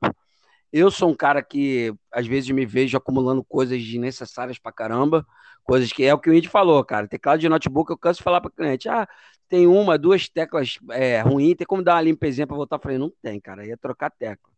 [0.71, 5.25] Eu sou um cara que às vezes me vejo acumulando coisas desnecessárias para caramba.
[5.63, 7.07] Coisas que é o que o Indy falou, cara.
[7.07, 8.87] Teclado de notebook, eu canso de falar para cliente.
[8.89, 9.07] Ah,
[9.47, 12.77] tem uma, duas teclas é, ruins, tem como dar uma limpezinha para voltar?
[12.77, 13.65] Eu falei, não tem, cara.
[13.65, 14.49] Ia trocar tecla.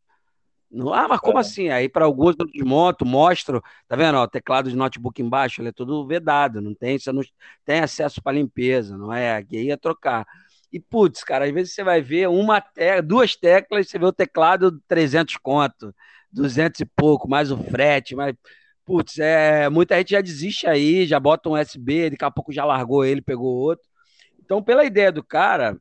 [0.72, 1.41] Não, ah, mas como é.
[1.41, 1.70] assim?
[1.70, 4.16] Aí para alguns eu desmonto, mostro, tá vendo?
[4.18, 7.22] Ó, o teclado de notebook embaixo, ele é todo vedado, não tem, você não
[7.66, 9.36] tem acesso para limpeza, não é?
[9.36, 10.26] Aqui ia trocar.
[10.72, 14.13] E putz, cara, às vezes você vai ver uma te duas teclas, você vê o
[14.13, 15.93] teclado 300 conto,
[16.32, 18.36] 200 e pouco, mais o frete, mais
[18.86, 22.65] putz, é, muita gente já desiste aí, já bota um USB, daqui a pouco já
[22.65, 23.86] largou ele, pegou outro.
[24.43, 25.78] Então, pela ideia do cara,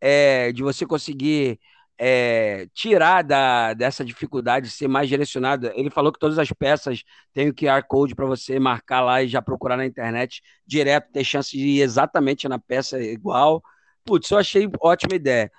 [0.00, 1.60] é, de você conseguir
[1.98, 7.02] é, tirar da, dessa dificuldade de ser mais direcionado, ele falou que todas as peças
[7.32, 11.24] têm o QR Code para você marcar lá e já procurar na internet direto, ter
[11.24, 13.62] chance de ir exatamente na peça igual.
[14.04, 15.50] Putz, eu achei ótima ideia.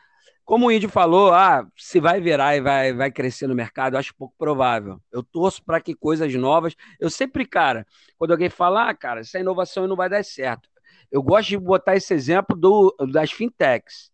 [0.45, 3.99] Como o Índio falou, ah, se vai virar e vai, vai crescer no mercado, eu
[3.99, 5.01] acho pouco provável.
[5.11, 6.75] Eu torço para que coisas novas.
[6.99, 7.87] Eu sempre, cara,
[8.17, 10.69] quando alguém fala, ah, cara, essa inovação não vai dar certo.
[11.11, 14.12] Eu gosto de botar esse exemplo do, das fintechs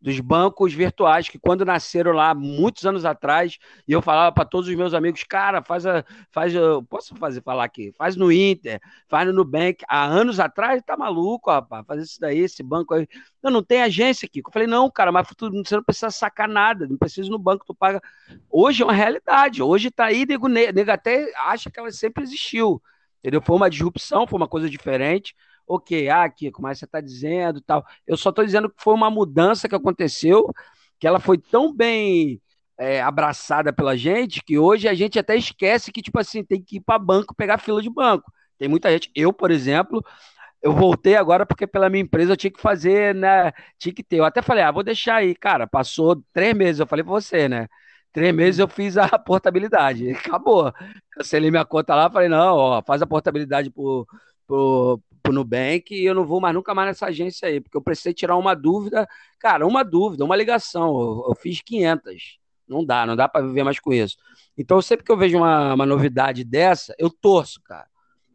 [0.00, 4.68] dos bancos virtuais, que quando nasceram lá muitos anos atrás, e eu falava para todos
[4.68, 8.80] os meus amigos, cara, faz a, faz a, posso fazer falar aqui, faz no Inter,
[9.08, 13.08] faz no Nubank, há anos atrás, tá maluco, rapaz, fazer isso daí, esse banco aí,
[13.42, 16.48] não, não tem agência aqui, eu falei, não, cara, mas tu, você não precisa sacar
[16.48, 18.00] nada, não precisa ir no banco, tu paga,
[18.48, 22.80] hoje é uma realidade, hoje tá aí, nego, nego até acha que ela sempre existiu,
[23.18, 25.34] entendeu, foi uma disrupção, foi uma coisa diferente,
[25.68, 27.84] ok, ah, Kiko, mas você está dizendo tal.
[28.06, 30.50] Eu só estou dizendo que foi uma mudança que aconteceu,
[30.98, 32.40] que ela foi tão bem
[32.78, 36.76] é, abraçada pela gente, que hoje a gente até esquece que, tipo assim, tem que
[36.76, 38.32] ir para banco pegar fila de banco.
[38.58, 40.02] Tem muita gente, eu, por exemplo,
[40.62, 43.52] eu voltei agora porque pela minha empresa eu tinha que fazer, né?
[43.78, 44.16] Tinha que ter.
[44.18, 45.66] Eu até falei, ah, vou deixar aí, cara.
[45.66, 47.68] Passou três meses, eu falei para você, né?
[48.12, 50.10] Três meses eu fiz a portabilidade.
[50.10, 50.72] Acabou.
[51.12, 54.06] Cancelei minha conta lá, falei, não, ó, faz a portabilidade por,
[54.46, 57.82] por, pro Nubank e eu não vou mais nunca mais nessa agência aí, porque eu
[57.82, 59.06] precisei tirar uma dúvida,
[59.38, 60.88] cara, uma dúvida, uma ligação.
[61.00, 62.38] Eu, eu fiz 500.
[62.66, 64.16] Não dá, não dá para viver mais com isso.
[64.56, 67.86] Então, sempre que eu vejo uma, uma novidade dessa, eu torço, cara.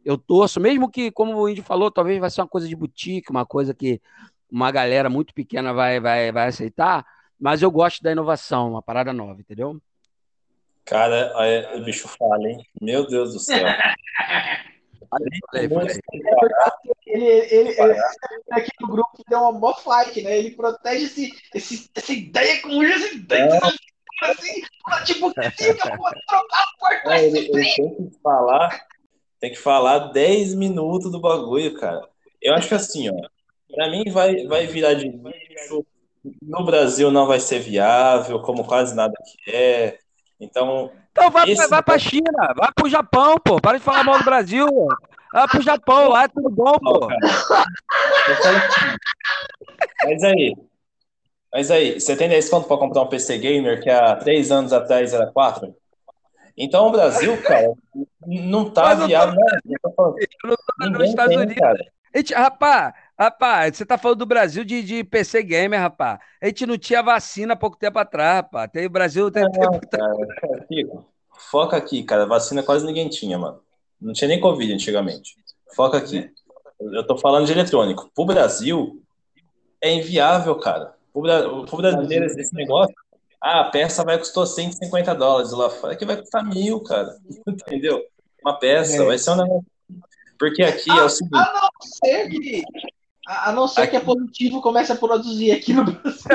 [0.04, 3.30] Eu torço, mesmo que, como o Indy falou, talvez vai ser uma coisa de boutique,
[3.30, 4.00] uma coisa que
[4.50, 7.04] uma galera muito pequena vai, vai, vai aceitar,
[7.38, 9.80] mas eu gosto da inovação, uma parada nova, entendeu?
[10.84, 11.32] Cara,
[11.76, 12.58] o bicho fala, hein?
[12.80, 13.66] Meu Deus do céu.
[15.08, 16.00] Falei, falei.
[17.06, 17.94] Ele, ele, ele
[18.50, 20.38] aqui no grupo deu uma mó fight, né?
[20.38, 23.60] Ele protege esse, esse, essa ideia com essa ideia
[24.22, 24.62] assim,
[25.04, 28.86] tipo, fica, pô, trocar a porta É, ele, ele tem que falar,
[29.40, 32.08] tem que falar 10 minutos do bagulho, cara.
[32.40, 33.28] Eu acho que assim, ó,
[33.74, 35.84] pra mim vai, vai virar de lixo.
[36.40, 39.98] No Brasil não vai ser viável, como quase nada que é.
[40.40, 43.60] Então, Então vai, Esse- vai pra China, vai pro Japão, pô.
[43.60, 44.66] Para de falar mal do Brasil.
[45.32, 47.08] Vai pro Japão, lá é tudo bom, Não, pô.
[50.04, 50.54] Mas aí,
[51.52, 54.72] mas aí, você tem 10 conto pra comprar um PC Gamer que há 3 anos
[54.72, 55.74] atrás era 4?
[56.56, 57.72] Então o Brasil, cara,
[58.26, 59.34] não tá eu tô viável.
[59.34, 59.42] Não,
[59.72, 61.60] eu tô falando, Eu não tô nos Estados tem, Unidos.
[61.62, 61.78] cara.
[62.14, 66.18] Gente, rapaz, rapaz, você tá falando do Brasil de, de PC Gamer, rapaz.
[66.42, 68.70] A gente não tinha vacina há pouco tempo atrás, rapaz.
[68.72, 69.80] Tem o Brasil tem Não, tempo.
[69.88, 70.14] cara,
[71.50, 72.26] foca aqui, cara.
[72.26, 73.60] Vacina quase ninguém tinha, mano.
[74.00, 75.34] Não tinha nem Covid antigamente.
[75.74, 76.30] Foca aqui.
[76.80, 78.10] Eu tô falando de eletrônico.
[78.14, 79.00] Pro Brasil,
[79.80, 80.94] é inviável, cara.
[81.12, 82.94] Pro, Bra- pro brasileiro, esse negócio.
[83.40, 87.14] Ah, a peça vai custar 150 dólares lá fora, que vai custar mil, cara.
[87.46, 88.02] Entendeu?
[88.44, 89.06] Uma peça, É.
[89.06, 89.64] vai ser um negócio.
[90.38, 91.36] Porque aqui é o seguinte.
[91.36, 92.62] A não ser que,
[93.26, 96.28] a, a não ser que a positivo comece a produzir aqui no Brasil.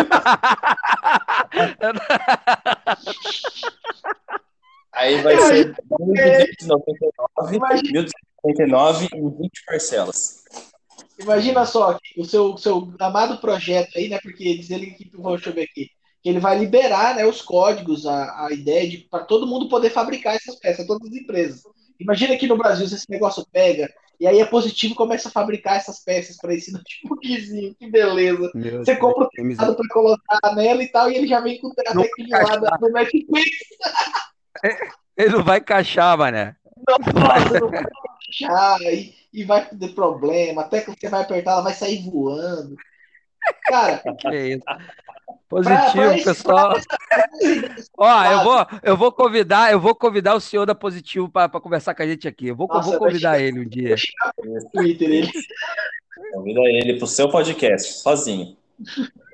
[4.93, 8.07] Aí vai ser 1.299, Imagina.
[8.43, 10.43] 1.299 em 20 parcelas.
[11.17, 14.19] Imagina só o seu, seu amado projeto aí, né?
[14.21, 15.89] Porque diz ele que deixa eu ver aqui,
[16.21, 19.89] que ele vai liberar, né, os códigos, a, a ideia de para todo mundo poder
[19.89, 21.61] fabricar essas peças, todas as empresas.
[21.99, 23.89] Imagina que no Brasil se esse negócio pega
[24.20, 28.51] e aí a positivo começa a fabricar essas peças para esse notebookzinho, que beleza.
[28.53, 31.59] Meu Você compra o Deus, teclado para colocar nela e tal, e ele já vem
[31.59, 32.03] com o Não
[32.61, 33.49] da- do Netflix.
[35.17, 36.55] Ele não vai encaixar, mané.
[36.88, 37.84] Nossa, não vai
[38.26, 40.61] fechar, e, e vai ter problema.
[40.63, 42.76] Até que você vai apertar, ela vai sair voando.
[43.65, 44.63] Cara, Que isso.
[45.50, 46.74] Positivo, pra pessoal.
[47.97, 51.95] Ó, eu vou, eu vou convidar, eu vou convidar o senhor da Positivo para conversar
[51.95, 52.47] com a gente aqui.
[52.50, 53.95] Eu vou, eu Nossa, vou convidar ele um dia.
[54.72, 55.32] Twitter ele.
[56.34, 58.56] Convida ele pro seu podcast, sozinho.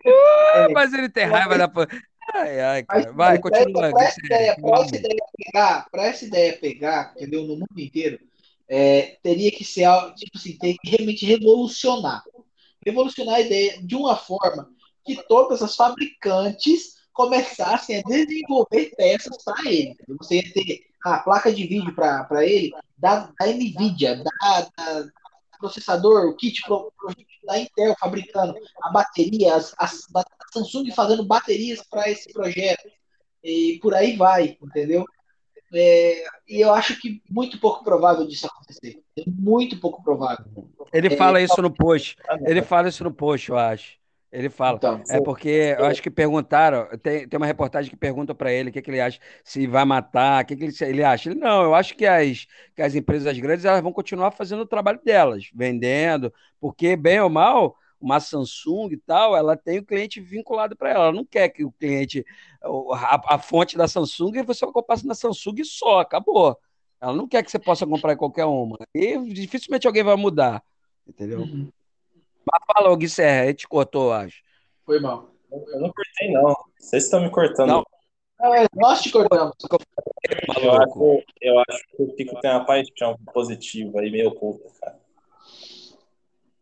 [0.05, 0.69] É.
[0.69, 1.67] Mas ele tem raiva da.
[1.67, 1.85] po-
[2.33, 3.11] Ai, ai, cara.
[3.11, 3.89] Vai, continua.
[3.91, 7.43] Pra essa ideia, pra essa ideia pegar, pra essa ideia pegar, entendeu?
[7.43, 8.19] No mundo inteiro,
[8.69, 12.23] é, teria que ser algo, tipo assim, ter que realmente revolucionar.
[12.85, 14.69] Revolucionar a ideia de uma forma
[15.05, 19.95] que todas as fabricantes começassem a desenvolver peças para ele.
[20.17, 25.07] Você ia ter a placa de vídeo para ele da, da NVIDIA, da, da
[25.59, 31.23] processador, o kit pro, pro- da Intel fabricando a bateria, as, as, a Samsung fazendo
[31.23, 32.89] baterias para esse projeto
[33.43, 35.05] e por aí vai, entendeu?
[35.73, 39.01] É, e eu acho que muito pouco provável disso acontecer.
[39.17, 40.45] É muito pouco provável.
[40.91, 42.15] Ele fala isso no post.
[42.45, 43.93] Ele fala isso no post, eu acho.
[44.35, 44.77] Ele fala.
[44.77, 48.69] Então, É porque eu acho que perguntaram, tem, tem uma reportagem que pergunta para ele
[48.69, 51.29] o que, que ele acha, se vai matar, o que, que ele, ele acha.
[51.29, 54.67] Ele, não, eu acho que as, que as empresas grandes elas vão continuar fazendo o
[54.67, 60.19] trabalho delas, vendendo, porque, bem ou mal, uma Samsung e tal, ela tem o cliente
[60.19, 61.03] vinculado para ela.
[61.05, 62.25] Ela não quer que o cliente,
[62.93, 66.57] a, a fonte da Samsung, você comprar na Samsung e só, acabou.
[66.99, 68.77] Ela não quer que você possa comprar em qualquer uma.
[68.93, 70.61] E dificilmente alguém vai mudar,
[71.07, 71.39] entendeu?
[71.39, 71.71] uhum,
[72.73, 74.41] Fala, o Gui Serra, ele te cortou, acho.
[74.85, 75.29] foi mal.
[75.51, 76.55] Eu não cortei, não.
[76.77, 77.67] Vocês estão me cortando.
[77.67, 77.85] Não.
[78.39, 79.55] Não, é, nós te cortamos.
[80.61, 84.99] Eu acho, eu acho que o Kiko tem uma paixão positiva aí, meio oculta, cara.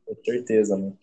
[0.05, 0.97] Com certeza, mano.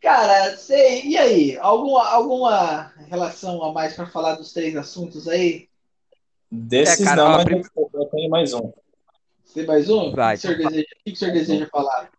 [0.00, 1.56] Cara, sei, e aí?
[1.58, 5.68] Alguma, alguma relação a mais para falar dos três assuntos aí?
[6.50, 7.62] Desses É, cara, não, mas prim-
[7.94, 8.72] eu tenho mais um.
[9.52, 10.12] Tem mais um?
[10.12, 10.36] Vai.
[10.36, 12.10] O que o senhor deseja, o que o senhor deseja falar?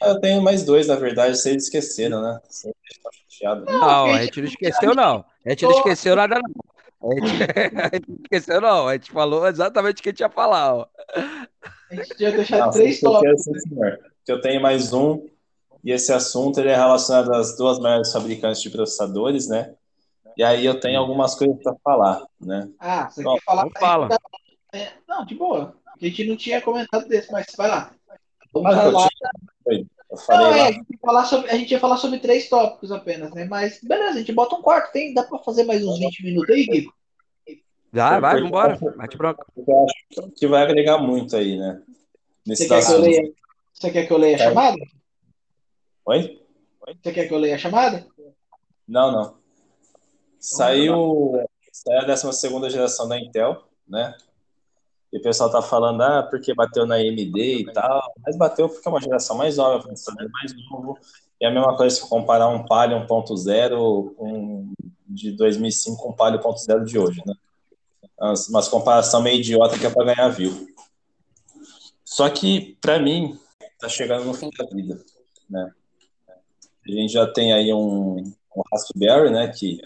[0.00, 2.40] Não, eu tenho mais dois, na verdade, vocês esqueceram, né?
[2.48, 3.64] Vocês estão chateados.
[3.66, 5.24] Não, a gente- não esqueceu, não.
[5.44, 7.10] A gente não esqueceu nada, não.
[7.10, 7.26] A gente,
[7.82, 8.88] a gente não esqueceu, não.
[8.88, 10.74] A gente falou exatamente o que a gente ia falar.
[10.74, 10.86] Ó.
[11.90, 13.42] A gente tinha deixado Não, três esqueceram, tópicos.
[13.44, 13.98] sim, senhor.
[14.24, 15.26] Que eu tenho mais um,
[15.84, 19.74] e esse assunto ele é relacionado às duas maiores fabricantes de processadores, né?
[20.36, 22.68] E aí eu tenho algumas coisas para falar, né?
[22.78, 23.66] Ah, você quer falar?
[23.66, 24.08] Então fala.
[24.72, 25.76] É, não, de boa.
[26.00, 27.92] A gente não tinha comentado desse, mas vai lá.
[28.54, 29.08] Vamos Mas eu falar.
[29.08, 29.30] tinha-
[30.28, 33.32] Não, é, a gente, ia falar sobre, a gente ia falar sobre três tópicos apenas,
[33.32, 33.44] né?
[33.46, 34.92] Mas beleza, a gente bota um quarto.
[34.92, 36.92] Tem, dá pra fazer mais uns 20 minutos aí, Guigo?
[37.94, 38.78] Já, vai, vambora.
[38.96, 39.46] Bate bronca.
[39.56, 41.82] Eu acho que vai agregar muito aí, né?
[42.46, 43.32] Nesse Você quer, que eu leia,
[43.72, 44.44] você quer que eu leia a Tá.
[44.44, 44.76] chamada?
[46.06, 46.42] Oi?
[47.02, 48.06] Você quer que eu leia a chamada?
[48.88, 49.36] Não, não.
[50.40, 51.40] Saiu,
[51.72, 54.16] saiu a 12 geração da Intel, né?
[55.12, 58.88] E o pessoal tá falando, ah, porque bateu na AMD e tal, mas bateu porque
[58.88, 60.98] é uma geração mais nova, mais novo,
[61.38, 64.72] e a mesma coisa se comparar um Palio 1.0 com,
[65.06, 67.34] de 2005 com um Palio 1.0 de hoje, né?
[68.18, 70.66] Mas, mas comparação meio idiota que é para ganhar view.
[72.04, 73.38] Só que, para mim,
[73.78, 75.02] tá chegando no fim da vida,
[75.50, 75.72] né?
[76.86, 79.80] A gente já tem aí um, um Raspberry, né, que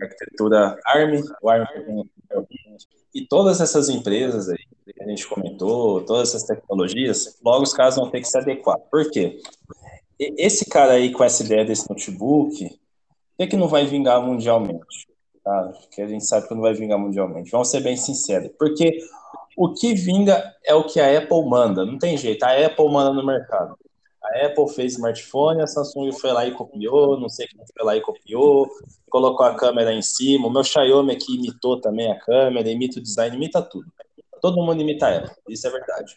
[0.00, 1.66] é arquitetura ARM, o ARM
[3.14, 7.96] e todas essas empresas aí que a gente comentou, todas essas tecnologias, logo os caras
[7.96, 8.78] vão ter que se adequar.
[8.90, 9.40] Por quê?
[10.18, 12.76] Esse cara aí com essa ideia desse notebook, por
[13.38, 15.08] que, que não vai vingar mundialmente?
[15.42, 15.72] Tá?
[15.80, 17.50] Porque a gente sabe que não vai vingar mundialmente.
[17.50, 18.50] Vamos ser bem sinceros.
[18.58, 18.98] Porque
[19.56, 21.84] o que vinga é o que a Apple manda.
[21.84, 22.42] Não tem jeito.
[22.44, 23.76] A Apple manda no mercado.
[24.24, 27.96] A Apple fez smartphone, a Samsung foi lá e copiou, não sei quem foi lá
[27.96, 28.68] e copiou,
[29.10, 30.46] colocou a câmera em cima.
[30.46, 33.92] O meu Xiaomi aqui imitou também a câmera, imita o design, imita tudo.
[34.40, 36.16] Todo mundo imita a Apple, isso é verdade.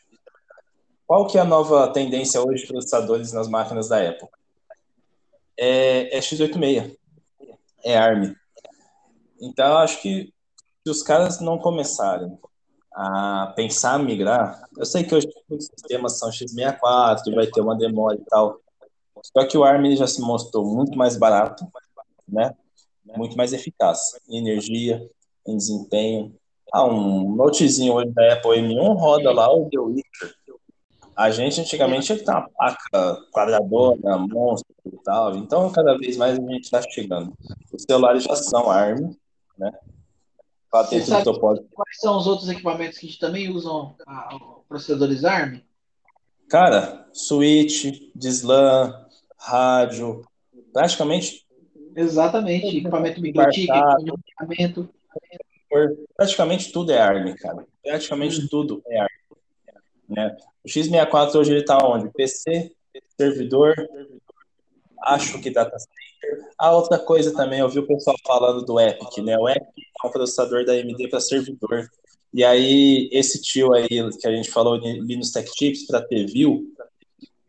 [1.08, 4.28] Qual que é a nova tendência hoje de processadores nas máquinas da Apple?
[5.58, 6.96] É, é x86,
[7.84, 8.36] é ARM.
[9.40, 10.34] Então, acho que
[10.84, 12.38] se os caras não começarem
[12.96, 18.16] a pensar migrar, eu sei que hoje os sistemas são x64, vai ter uma demora
[18.16, 18.62] e tal,
[19.22, 21.68] só que o ARM já se mostrou muito mais barato,
[22.28, 22.56] né?
[23.18, 25.08] Muito mais eficaz em energia,
[25.46, 26.36] em desempenho.
[26.74, 30.36] Ah, um notezinho hoje da Apple M1 roda lá o The Witcher.
[31.16, 35.36] A gente antigamente tinha que ter uma placa quadradona, monstro e tal.
[35.38, 37.34] Então, cada vez mais a gente está chegando.
[37.72, 39.16] Os celulares já são ARM,
[39.58, 39.72] né?
[40.84, 41.40] Sabe
[41.72, 45.62] quais são os outros equipamentos que também usam a, processadores ARM?
[46.50, 48.94] Cara, switch, DSLAM,
[49.38, 50.22] rádio,
[50.74, 51.46] praticamente.
[51.96, 54.90] Exatamente, equipamento MikroTik, equipamento.
[56.16, 57.66] Praticamente tudo é ARM, cara.
[57.84, 58.48] Praticamente hum.
[58.50, 59.10] tudo é ARM.
[60.10, 60.38] Né?
[60.64, 62.10] O x64 hoje ele está onde?
[62.10, 62.72] PC,
[63.18, 63.76] servidor,
[65.02, 65.76] acho que data.
[66.58, 69.38] A outra coisa também, eu vi o pessoal falando do Epic, né?
[69.38, 69.68] O Epic
[70.04, 71.90] é um processador da AMD para servidor.
[72.34, 76.66] E aí, esse tio aí que a gente falou, Linux Tech Tips, para ter view,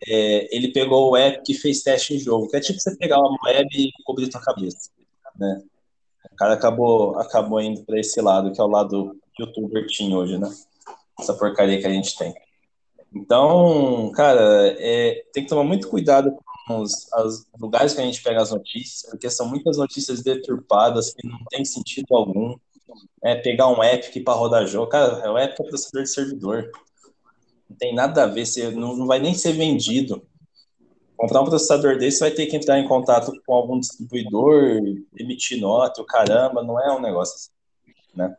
[0.06, 3.18] é, ele pegou o Epic e fez teste em jogo, que é tipo você pegar
[3.18, 4.90] uma web e cobrir tua cabeça,
[5.36, 5.62] né?
[6.30, 10.38] O cara acabou, acabou indo para esse lado, que é o lado youtuber team hoje,
[10.38, 10.50] né?
[11.18, 12.34] Essa porcaria que a gente tem.
[13.14, 18.22] Então, cara, é, tem que tomar muito cuidado com os, os, lugares que a gente
[18.22, 22.56] pega as notícias, porque são muitas notícias deturpadas que não tem sentido algum.
[23.22, 26.70] É, pegar um Epic para rodar jogo, cara, o Epic é processador de servidor.
[27.68, 30.26] Não tem nada a ver, você não, não vai nem ser vendido.
[31.16, 34.80] Comprar um processador desse vai ter que entrar em contato com algum distribuidor,
[35.18, 37.50] emitir nota, o caramba, não é um negócio assim,
[38.14, 38.36] né?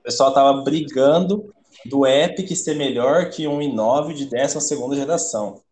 [0.00, 1.54] O pessoal tava brigando
[1.86, 5.63] do Epic ser melhor que um i9 de 12 geração.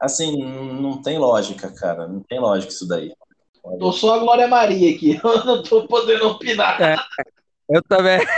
[0.00, 2.06] Assim, não tem lógica, cara.
[2.06, 3.12] Não tem lógica isso daí.
[3.78, 5.18] Tô só a Glória Maria aqui.
[5.22, 6.80] Eu não tô podendo opinar.
[6.80, 6.96] É,
[7.68, 8.20] eu também.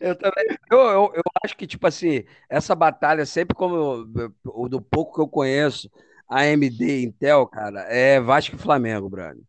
[0.00, 0.58] Eu também.
[0.70, 4.06] Eu, eu, eu, acho que, tipo assim, essa batalha, sempre como
[4.44, 5.88] o do pouco que eu conheço,
[6.28, 9.42] AMD e Intel, cara, é Vasco e Flamengo, brother.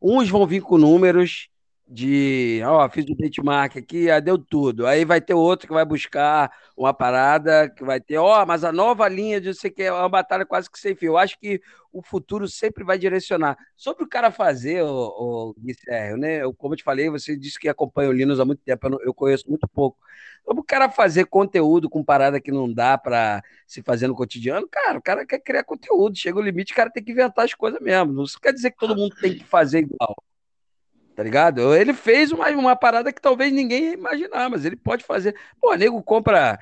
[0.00, 1.48] Uns vão vir com números
[1.90, 4.86] de, ó, fiz o benchmark aqui, ah, deu tudo.
[4.86, 8.70] Aí vai ter outro que vai buscar uma parada, que vai ter, ó, mas a
[8.70, 11.12] nova linha de você que é uma batalha quase que sem fio.
[11.12, 11.60] Eu acho que
[11.90, 13.56] o futuro sempre vai direcionar.
[13.74, 16.42] Sobre o cara fazer, o, o né?
[16.42, 18.90] Eu, como eu te falei, você disse que acompanha o Linux há muito tempo, eu,
[18.90, 19.98] não, eu conheço muito pouco.
[20.44, 24.68] Sobre o cara fazer conteúdo com parada que não dá para se fazer no cotidiano,
[24.70, 27.54] cara, o cara quer criar conteúdo, chega o limite, o cara tem que inventar as
[27.54, 28.12] coisas mesmo.
[28.12, 30.14] Não quer dizer que todo mundo tem que fazer igual
[31.18, 31.74] tá ligado?
[31.74, 35.34] Ele fez uma, uma parada que talvez ninguém ia imaginar, mas ele pode fazer.
[35.60, 36.60] Pô, nego compra,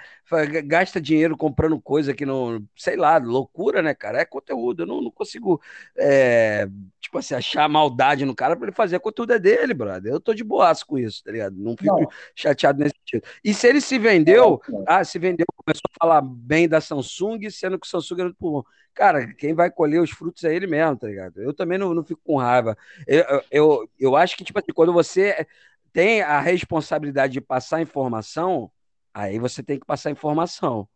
[0.65, 4.19] gasta dinheiro comprando coisa que não, sei lá, loucura, né, cara?
[4.19, 4.83] É conteúdo.
[4.83, 5.61] Eu não, não consigo,
[5.95, 6.67] é,
[6.99, 8.99] tipo assim, achar maldade no cara para ele fazer.
[8.99, 10.11] conteúdo é dele, brother.
[10.11, 11.55] Eu tô de boaço com isso, tá ligado?
[11.55, 12.09] Não fico não.
[12.35, 13.29] chateado nesse sentido.
[13.45, 17.79] E se ele se vendeu, ah, se vendeu, começou a falar bem da Samsung, sendo
[17.79, 18.65] que o Samsung era muito bom
[18.97, 21.41] cara, quem vai colher os frutos é ele mesmo, tá ligado?
[21.41, 22.77] Eu também não, não fico com raiva.
[23.07, 25.47] Eu, eu, eu acho que, tipo assim, quando você
[25.93, 28.71] tem a responsabilidade de passar informação,
[29.15, 30.89] aí você tem que passar informação.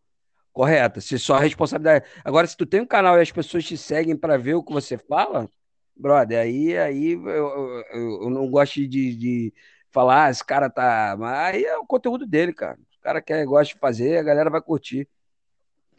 [0.52, 1.00] Correto.
[1.00, 2.06] Se só a responsabilidade.
[2.24, 4.72] Agora, se tu tem um canal e as pessoas te seguem para ver o que
[4.72, 5.48] você fala,
[5.96, 9.54] brother, aí, aí eu, eu, eu não gosto de, de
[9.90, 11.16] falar, ah, esse cara tá.
[11.18, 12.78] Mas aí é o conteúdo dele, cara.
[12.98, 15.08] O cara quer, gosta de fazer, a galera vai curtir.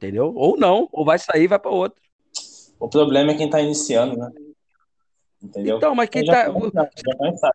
[0.02, 0.34] Entendeu?
[0.36, 2.02] Ou não, ou vai sair e vai para outro.
[2.80, 4.32] O problema é quem tá iniciando, né?
[5.43, 5.78] Entendeu?
[5.78, 6.52] Então, mas quem já tá.
[6.52, 7.52] Já.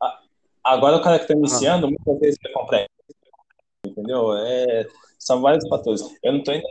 [0.00, 0.20] A-
[0.62, 1.90] Agora o cara que tá iniciando, Ah.
[1.90, 2.86] muitas vezes vai comprar.
[3.84, 4.32] Entendeu?
[4.36, 4.86] É,
[5.18, 6.02] são vários fatores.
[6.22, 6.68] Eu não ainda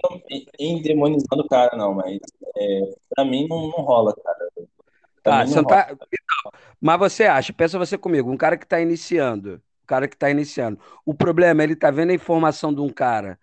[0.57, 2.17] endemonizando o cara, não, mas
[2.55, 2.81] é,
[3.13, 4.47] pra mim não, não rola, cara.
[5.23, 5.87] Pra Tá, você tá.
[5.91, 10.15] Então, mas você acha, pensa você comigo, um cara que está iniciando, um cara que
[10.15, 10.79] está iniciando.
[11.05, 13.37] O problema é ele tá vendo a informação de um cara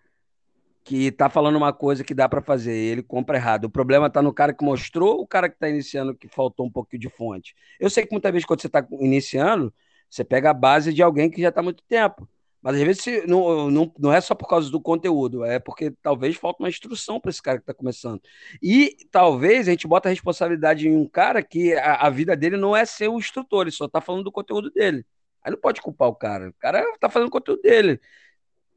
[0.85, 3.65] que tá falando uma coisa que dá para fazer, ele compra errado.
[3.65, 6.67] O problema tá no cara que mostrou, ou o cara que tá iniciando que faltou
[6.67, 7.55] um pouquinho de fonte.
[7.81, 9.73] Eu sei que muitas vezes quando você tá iniciando,
[10.11, 12.29] você pega a base de alguém que já tá há muito tempo.
[12.63, 16.37] Mas às vezes não, não, não é só por causa do conteúdo, é porque talvez
[16.37, 18.23] falta uma instrução para esse cara que está começando.
[18.63, 22.57] E talvez a gente bota a responsabilidade em um cara que a, a vida dele
[22.57, 25.05] não é ser o instrutor, ele só está falando do conteúdo dele.
[25.43, 26.49] Aí não pode culpar o cara.
[26.49, 28.01] O cara está fazendo o conteúdo dele.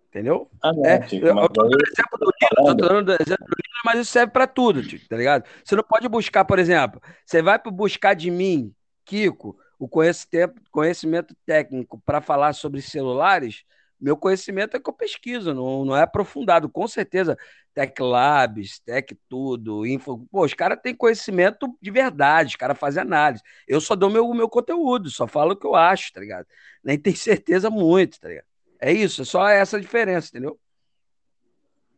[0.10, 0.49] Entendeu?
[0.62, 3.82] Ah, não, É, Tico, eu, tô dando exemplo do Nilo, tô dando exemplo do Nilo,
[3.86, 5.43] mas isso serve para tudo, Tico, tá ligado?
[5.64, 8.74] Você não pode buscar, por exemplo, você vai buscar de mim,
[9.05, 13.64] Kiko, o conhecimento, conhecimento técnico para falar sobre celulares.
[13.99, 16.70] Meu conhecimento é que eu pesquiso, não, não é aprofundado.
[16.70, 17.38] Com certeza,
[17.74, 20.26] Tech Labs, Tech Tudo, Info.
[20.32, 23.43] Pô, os caras têm conhecimento de verdade, os caras fazem análise.
[23.68, 26.47] Eu só dou meu, meu conteúdo, só falo o que eu acho, tá ligado?
[26.84, 28.45] Nem tenho certeza muito, tá ligado?
[28.80, 30.58] É isso, é só essa diferença, entendeu?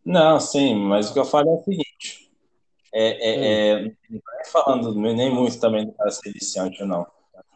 [0.06, 2.32] Não, sim, mas o que eu falo é o seguinte:
[2.94, 7.06] é, é, é, não é falando nem muito também do cara ser viciante ou não.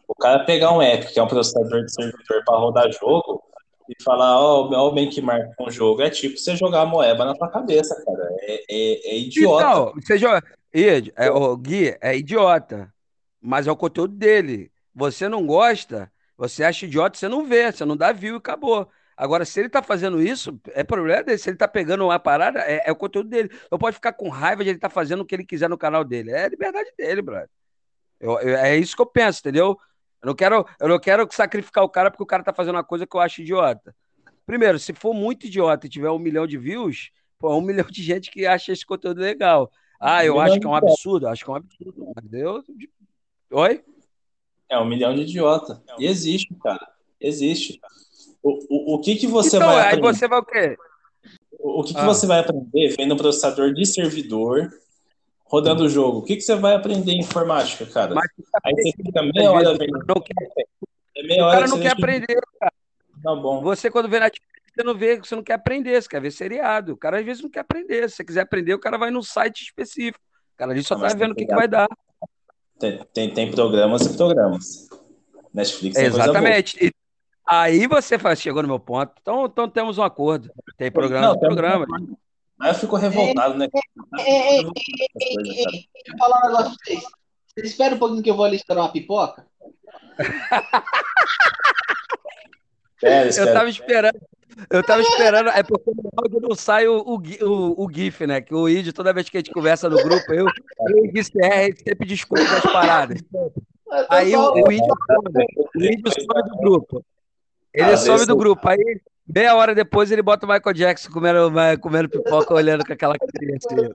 [0.06, 3.42] O cara pegar um app, que é um processador de servidor para rodar jogo,
[3.88, 7.24] e falar, ó, ó, o benchmark com o jogo, é tipo você jogar a moeba
[7.24, 8.28] na tua cabeça, cara.
[8.40, 9.62] É, é, é idiota.
[9.62, 10.42] Então, você joga.
[10.72, 12.92] Id, é, o Gui é idiota,
[13.40, 14.72] mas é o conteúdo dele.
[14.94, 18.88] Você não gosta, você acha idiota, você não vê, você não dá view e acabou.
[19.16, 21.38] Agora, se ele tá fazendo isso, é problema dele.
[21.38, 23.50] Se ele tá pegando uma parada, é, é o conteúdo dele.
[23.70, 26.04] Não pode ficar com raiva de ele estar fazendo o que ele quiser no canal
[26.04, 26.30] dele.
[26.32, 27.48] É a liberdade dele, brother.
[28.20, 29.78] Eu- eu- é isso que eu penso, entendeu?
[30.22, 32.84] Eu não quero, eu não quero sacrificar o cara porque o cara tá fazendo uma
[32.84, 33.94] coisa que eu acho idiota.
[34.46, 37.86] Primeiro, se for muito idiota e tiver um milhão de views, pô, é um milhão
[37.90, 39.70] de gente que acha esse conteúdo legal.
[40.00, 42.12] Ah, eu Um acho que é um absurdo, acho que é um absurdo.
[42.14, 42.62] Mas eu.
[43.52, 43.84] Oi?
[44.68, 45.82] É um milhão de idiota.
[45.98, 46.86] E existe, cara.
[47.20, 47.80] Existe.
[48.44, 50.06] O, o, o que que você então, vai aí aprender?
[50.18, 50.76] você vai o quê?
[51.58, 52.04] O que, que Ah.
[52.04, 54.68] você vai aprender vendo um processador de servidor
[55.44, 56.18] rodando o jogo?
[56.18, 58.14] O que, que você vai aprender em informática, cara?
[58.14, 58.26] Mas
[58.64, 59.98] Aí você fica meia hora vendo.
[60.06, 60.34] não quer-
[61.16, 62.38] É meia o hora cara que não quer aprender.
[63.22, 63.62] Tá bom.
[63.62, 66.92] Você, quando vê Netflix, você não vê, você não quer aprender, você quer ver seriado.
[66.92, 68.10] O cara às vezes não quer aprender.
[68.10, 70.18] Se você quiser aprender, o cara vai num site específico.
[70.54, 71.88] O cara ali só tá vendo o que, que que vai dar.
[72.78, 74.88] Tem, tem, tem programas e programas.
[75.54, 76.04] Netflix é.
[76.06, 76.76] Exatamente.
[76.84, 76.92] E
[77.46, 79.12] aí você fala, chegou no meu ponto.
[79.20, 80.50] Então, então temos um acordo.
[80.76, 81.86] Tem programa Não, tem- programa.
[82.60, 83.68] Aí eu fico revoltado, né?
[84.18, 85.70] Ei, ei, Eu fico ei, revoltado com essas coisas, cara.
[85.70, 87.04] Deixa eu falar um negócio pra vocês.
[87.54, 89.46] Vocês esperam um pouquinho que eu vou ali estourar uma pipoca?
[93.00, 94.18] Sério, Eu tava esperando.
[94.70, 98.40] Eu tava esperando, é porque no áudio não sai o, o, o, o GIF, né?
[98.40, 101.12] Que o Id, toda vez que a gente conversa no grupo, eu, eu e o
[101.12, 103.20] Gui CR sempre discute as paradas.
[104.08, 107.04] Aí o, o Id some, o Id some do grupo.
[107.74, 108.68] Ele Às some vezes do eu- grupo.
[108.68, 111.50] Aí, meia hora depois, ele bota o Michael Jackson comendo,
[111.80, 113.94] comendo pipoca, olhando com aquela carinha assim.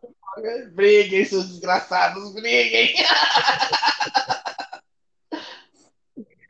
[0.74, 2.94] Briguem, seus desgraçados, briguem.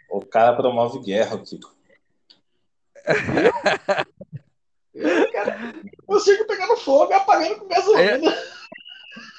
[0.10, 1.70] O cara promove guerra, Kiko.
[5.32, 5.74] Cara,
[6.10, 8.36] eu sigo pegando fogo e apagando com gasolina.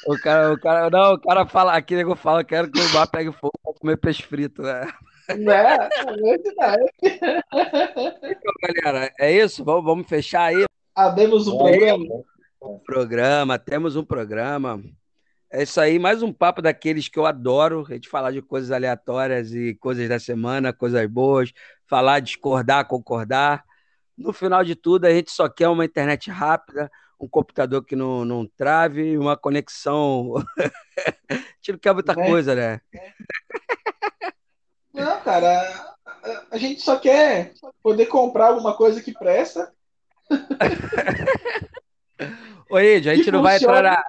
[0.07, 3.07] O cara, o cara, não, o cara fala, aqui nego fala, quero que o bar
[3.07, 4.91] pegue fogo pra comer peixe frito, né?
[5.39, 5.89] Né?
[5.89, 6.85] É verdade.
[7.03, 9.65] Então, galera, é isso?
[9.65, 10.65] Vamos, vamos fechar aí
[10.95, 12.05] Abemos o É, programa.
[12.61, 14.83] o programa, temos um programa.
[15.53, 18.71] É isso aí, mais um papo daqueles que eu adoro, a gente falar de coisas
[18.71, 21.53] aleatórias e coisas da semana, coisas boas,
[21.89, 23.65] falar, discordar, concordar.
[24.17, 28.25] No final de tudo, a gente só quer uma internet rápida, um computador que não,
[28.25, 30.35] não trave, uma conexão.
[31.29, 32.27] a gente não quer muita Né?
[32.27, 32.81] coisa, né?
[34.93, 39.73] Não, cara, a, a gente só quer poder comprar alguma coisa que presta.
[42.71, 43.79] Ô, Id, a gente Que não vai funcione.
[43.79, 44.05] entrar na.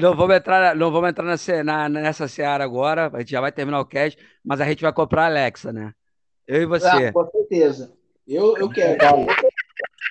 [0.00, 3.52] Não, vamos entrar, não vamos entrar se- na- nessa seara agora, a gente já vai
[3.52, 5.92] terminar o cast, mas a gente vai comprar a Alexa, né?
[6.48, 6.86] Eu e você.
[6.88, 7.92] Ah, com certeza.
[8.26, 8.98] Eu, eu quero.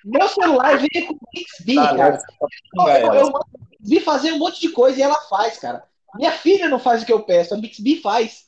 [0.05, 2.17] Meu celular veio com Bixby, Ah, cara.
[2.17, 2.49] Pra Eu,
[2.81, 3.41] xingar eu, eu a
[3.79, 5.83] Bixby fazer um monte de coisa e ela faz, cara.
[6.15, 8.45] Minha filha não faz o que eu peço, a Bixby faz.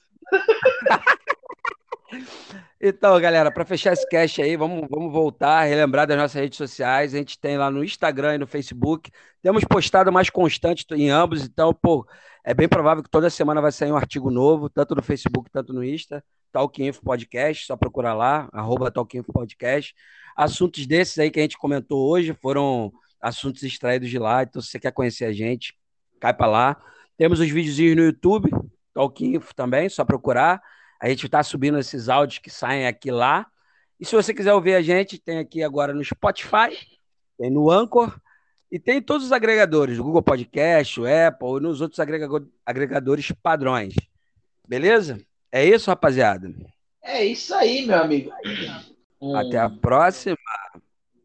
[2.80, 7.15] Então, galera, para fechar esse cast aí, vamos, vamos voltar, relembrar das nossas redes sociais.
[7.15, 9.09] A gente tem lá no Instagram e no Facebook.
[9.41, 12.07] Temos postado mais constante em ambos, então, pô,
[12.43, 15.73] é bem provável que toda semana vai sair um artigo novo, tanto no Facebook, tanto
[15.73, 16.23] no Insta.
[16.51, 19.93] Talking Info Podcast, só procurar lá, arroba Talking Info Podcast.
[20.38, 24.69] Assuntos desses aí que a gente comentou hoje foram assuntos extraídos de lá, então se
[24.69, 25.73] você quer conhecer a gente,
[26.19, 26.78] cai para lá.
[27.17, 28.51] Temos os videozinhos no YouTube,
[28.96, 30.64] Talking Info também, só procurar.
[31.00, 33.46] A gente está subindo esses áudios que saem aqui lá.
[34.00, 36.76] E se você quiser ouvir a gente, tem aqui agora no Spotify,
[37.38, 38.18] tem no Anchor
[38.72, 42.00] e tem todos os agregadores, o Google Podcast, o Apple e nos outros
[42.66, 43.93] agregadores padrões.
[44.68, 45.20] Beleza?
[45.52, 46.52] É isso, rapaziada?
[47.02, 48.32] É isso aí, meu amigo.
[49.22, 49.36] Um...
[49.36, 50.38] Até a próxima.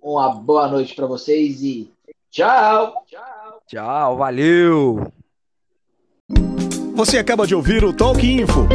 [0.02, 1.90] Uma boa noite para vocês e
[2.30, 3.04] tchau.
[3.06, 3.62] Tchau.
[3.66, 5.12] Tchau, valeu.
[7.00, 8.68] Você acaba de ouvir o Talk Info,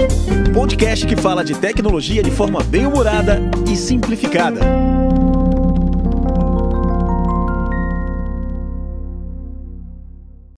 [0.51, 3.39] podcast que fala de tecnologia de forma bem humorada
[3.71, 4.61] e simplificada.